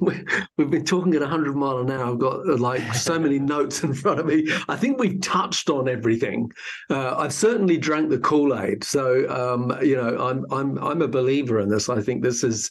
[0.00, 0.24] we
[0.56, 2.12] we've been talking at 100 mile an hour.
[2.12, 4.50] I've got uh, like so many notes in front of me.
[4.68, 6.50] I think we've touched on everything.
[6.88, 11.08] Uh, I've certainly drank the Kool Aid, so um, you know I'm I'm I'm a
[11.08, 11.88] believer in this.
[11.88, 12.70] I think this is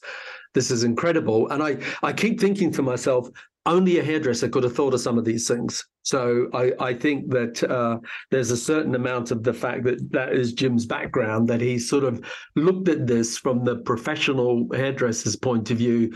[0.54, 3.28] this is incredible, and I I keep thinking to myself,
[3.66, 5.84] only a hairdresser could have thought of some of these things.
[6.10, 8.00] So I, I think that uh,
[8.32, 12.04] there's a certain amount of the fact that that is Jim's background, that he sort
[12.04, 16.12] of looked at this from the professional hairdresser's point of view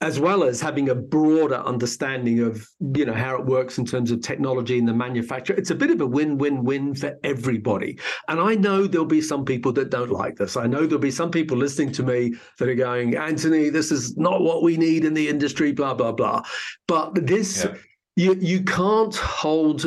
[0.00, 2.64] as well as having a broader understanding of
[2.94, 5.90] you know how it works in terms of technology and the manufacturer it's a bit
[5.90, 7.98] of a win-win-win for everybody.
[8.28, 10.56] And i know there'll be some people that don't like this.
[10.56, 14.16] I know there'll be some people listening to me that are going anthony this is
[14.16, 16.42] not what we need in the industry blah blah blah.
[16.86, 17.74] But this yeah.
[18.18, 19.86] You you can't hold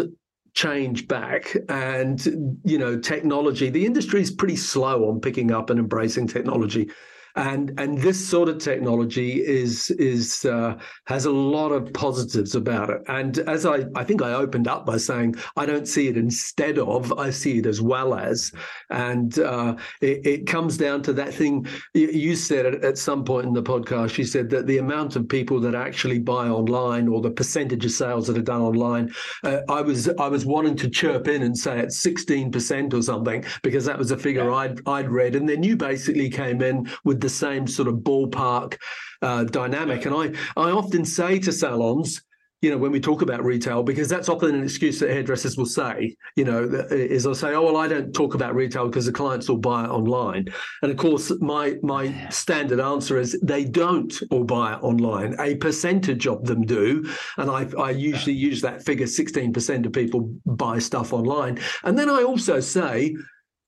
[0.53, 5.79] change back and you know technology the industry is pretty slow on picking up and
[5.79, 6.89] embracing technology
[7.35, 12.89] and and this sort of technology is is uh, has a lot of positives about
[12.89, 13.01] it.
[13.07, 16.77] And as i i think i opened up by saying i don't see it instead
[16.77, 18.51] of i see it as well as.
[18.89, 23.53] And uh, it, it, comes down to that thing you said at some point in
[23.53, 27.29] the podcast you said that the amount of people that actually buy online or the
[27.31, 29.09] percentage of sales that are done online
[29.43, 33.45] uh, i was i was wanting to chirp in and say it's 16% or something
[33.61, 34.55] because that was a figure yeah.
[34.55, 35.35] i'd i'd read.
[35.35, 38.77] And then you basically came in with the same sort of ballpark
[39.21, 40.05] uh, dynamic.
[40.05, 42.21] And I, I often say to salons,
[42.61, 45.65] you know, when we talk about retail, because that's often an excuse that hairdressers will
[45.65, 49.11] say, you know, is they'll say, oh, well, I don't talk about retail because the
[49.11, 50.45] clients will buy it online.
[50.83, 55.35] And of course, my my standard answer is they don't all buy it online.
[55.39, 57.09] A percentage of them do.
[57.37, 61.59] And I, I usually use that figure 16% of people buy stuff online.
[61.83, 63.15] And then I also say,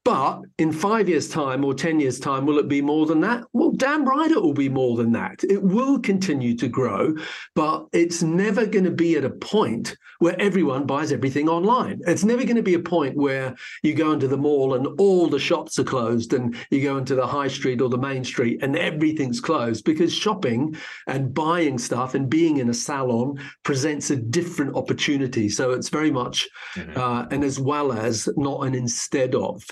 [0.05, 3.45] but in five years' time or 10 years' time, will it be more than that?
[3.53, 5.43] Well, damn right it will be more than that.
[5.45, 7.15] It will continue to grow,
[7.55, 12.01] but it's never going to be at a point where everyone buys everything online.
[12.05, 15.27] It's never going to be a point where you go into the mall and all
[15.27, 18.61] the shops are closed and you go into the high street or the main street
[18.61, 20.75] and everything's closed because shopping
[21.07, 25.49] and buying stuff and being in a salon presents a different opportunity.
[25.49, 26.97] So it's very much, mm-hmm.
[26.97, 29.63] uh, and as well as not an instead of.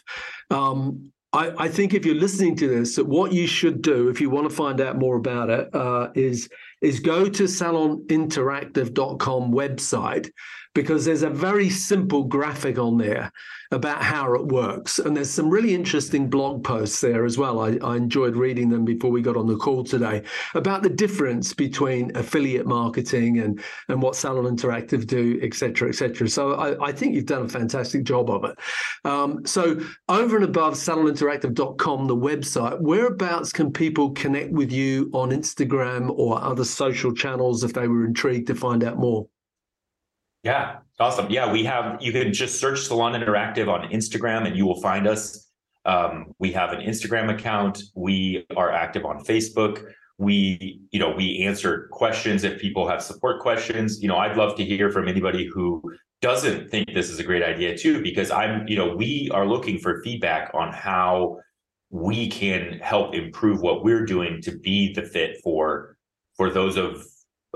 [0.49, 4.29] Um, I, I, think if you're listening to this, what you should do if you
[4.29, 6.49] want to find out more about it uh, is
[6.81, 10.29] is go to saloninteractive.com website
[10.73, 13.31] because there's a very simple graphic on there
[13.71, 14.99] about how it works.
[14.99, 17.59] And there's some really interesting blog posts there as well.
[17.59, 20.23] I, I, enjoyed reading them before we got on the call today
[20.55, 25.95] about the difference between affiliate marketing and, and what Salon Interactive do, et cetera, et
[25.95, 26.27] cetera.
[26.27, 28.57] So I, I think you've done a fantastic job of it.
[29.05, 35.31] Um, so over and above saloninteractive.com, the website, whereabouts can people connect with you on
[35.31, 39.27] Instagram or other social channels if they were intrigued to find out more?
[40.43, 41.29] Yeah, awesome.
[41.29, 45.07] Yeah, we have, you can just search Salon Interactive on Instagram and you will find
[45.07, 45.47] us.
[45.85, 47.83] Um, we have an Instagram account.
[47.95, 49.83] We are active on Facebook.
[50.17, 54.01] We, you know, we answer questions if people have support questions.
[54.01, 55.81] You know, I'd love to hear from anybody who
[56.21, 59.79] doesn't think this is a great idea too, because I'm, you know, we are looking
[59.79, 61.37] for feedback on how
[61.89, 65.97] we can help improve what we're doing to be the fit for
[66.35, 67.03] for those of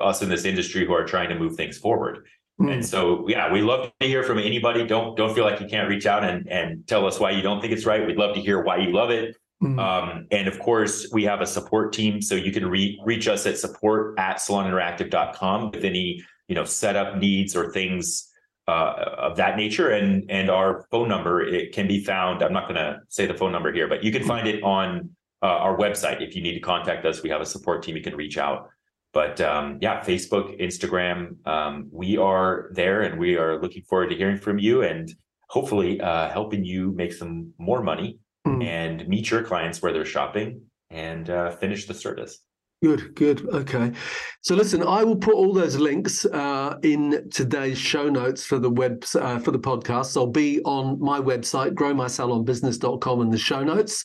[0.01, 2.25] us in this industry who are trying to move things forward.
[2.59, 2.73] Mm.
[2.73, 4.85] And so, yeah, we love to hear from anybody.
[4.85, 7.59] Don't don't feel like you can't reach out and and tell us why you don't
[7.59, 8.05] think it's right.
[8.05, 9.35] We'd love to hear why you love it.
[9.61, 9.79] Mm.
[9.79, 13.45] Um, and of course, we have a support team, so you can re- reach us
[13.45, 18.31] at support at saloninteractive.com with any you know setup needs or things
[18.67, 19.89] uh, of that nature.
[19.89, 22.41] And and our phone number it can be found.
[22.41, 25.09] I'm not going to say the phone number here, but you can find it on
[25.41, 27.21] uh, our website if you need to contact us.
[27.21, 27.97] We have a support team.
[27.97, 28.69] You can reach out.
[29.15, 34.15] But um, yeah, Facebook, Instagram, um, we are there and we are looking forward to
[34.17, 35.09] hearing from you and
[35.47, 38.61] hopefully uh, helping you make some more money mm.
[38.61, 42.39] and meet your clients where they're shopping and uh, finish the service.
[42.83, 43.47] Good, good.
[43.53, 43.93] Okay.
[44.41, 48.69] So listen, I will put all those links uh, in today's show notes for the
[48.69, 50.17] web uh, for the podcast.
[50.17, 54.03] I'll be on my website, growmysalonbusiness.com in the show notes.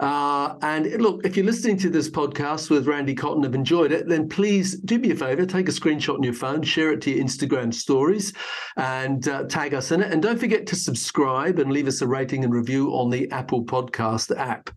[0.00, 4.08] Uh, and look, if you're listening to this podcast with Randy Cotten, have enjoyed it,
[4.08, 7.10] then please do me a favor, take a screenshot on your phone, share it to
[7.10, 8.32] your Instagram stories,
[8.76, 10.12] and uh, tag us in it.
[10.12, 13.64] And don't forget to subscribe and leave us a rating and review on the Apple
[13.64, 14.70] Podcast app.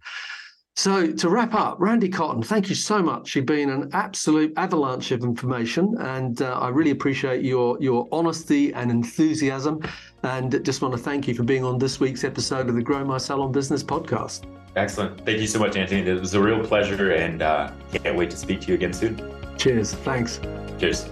[0.75, 3.35] So to wrap up, Randy Cotten, thank you so much.
[3.35, 8.73] You've been an absolute avalanche of information, and uh, I really appreciate your your honesty
[8.73, 9.81] and enthusiasm.
[10.23, 13.03] And just want to thank you for being on this week's episode of the Grow
[13.03, 14.45] My Salon Business podcast.
[14.75, 15.25] Excellent.
[15.25, 16.01] Thank you so much, Anthony.
[16.01, 19.21] It was a real pleasure, and uh, can't wait to speak to you again soon.
[19.57, 19.93] Cheers.
[19.93, 20.39] Thanks.
[20.79, 21.09] Cheers.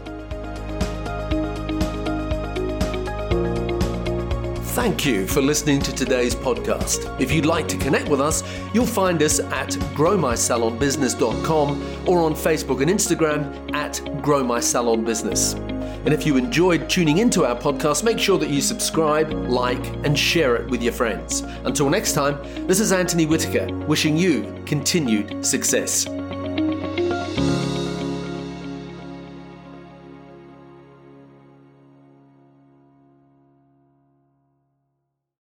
[4.80, 7.20] Thank you for listening to today's podcast.
[7.20, 8.44] If you'd like to connect with us,
[8.74, 15.79] you'll find us at growmysalonbusiness.com or on Facebook and Instagram at growmysalonbusiness.
[16.06, 20.18] And if you enjoyed tuning into our podcast, make sure that you subscribe, like, and
[20.18, 21.42] share it with your friends.
[21.66, 22.38] Until next time,
[22.68, 26.06] this is Anthony Whitaker wishing you continued success.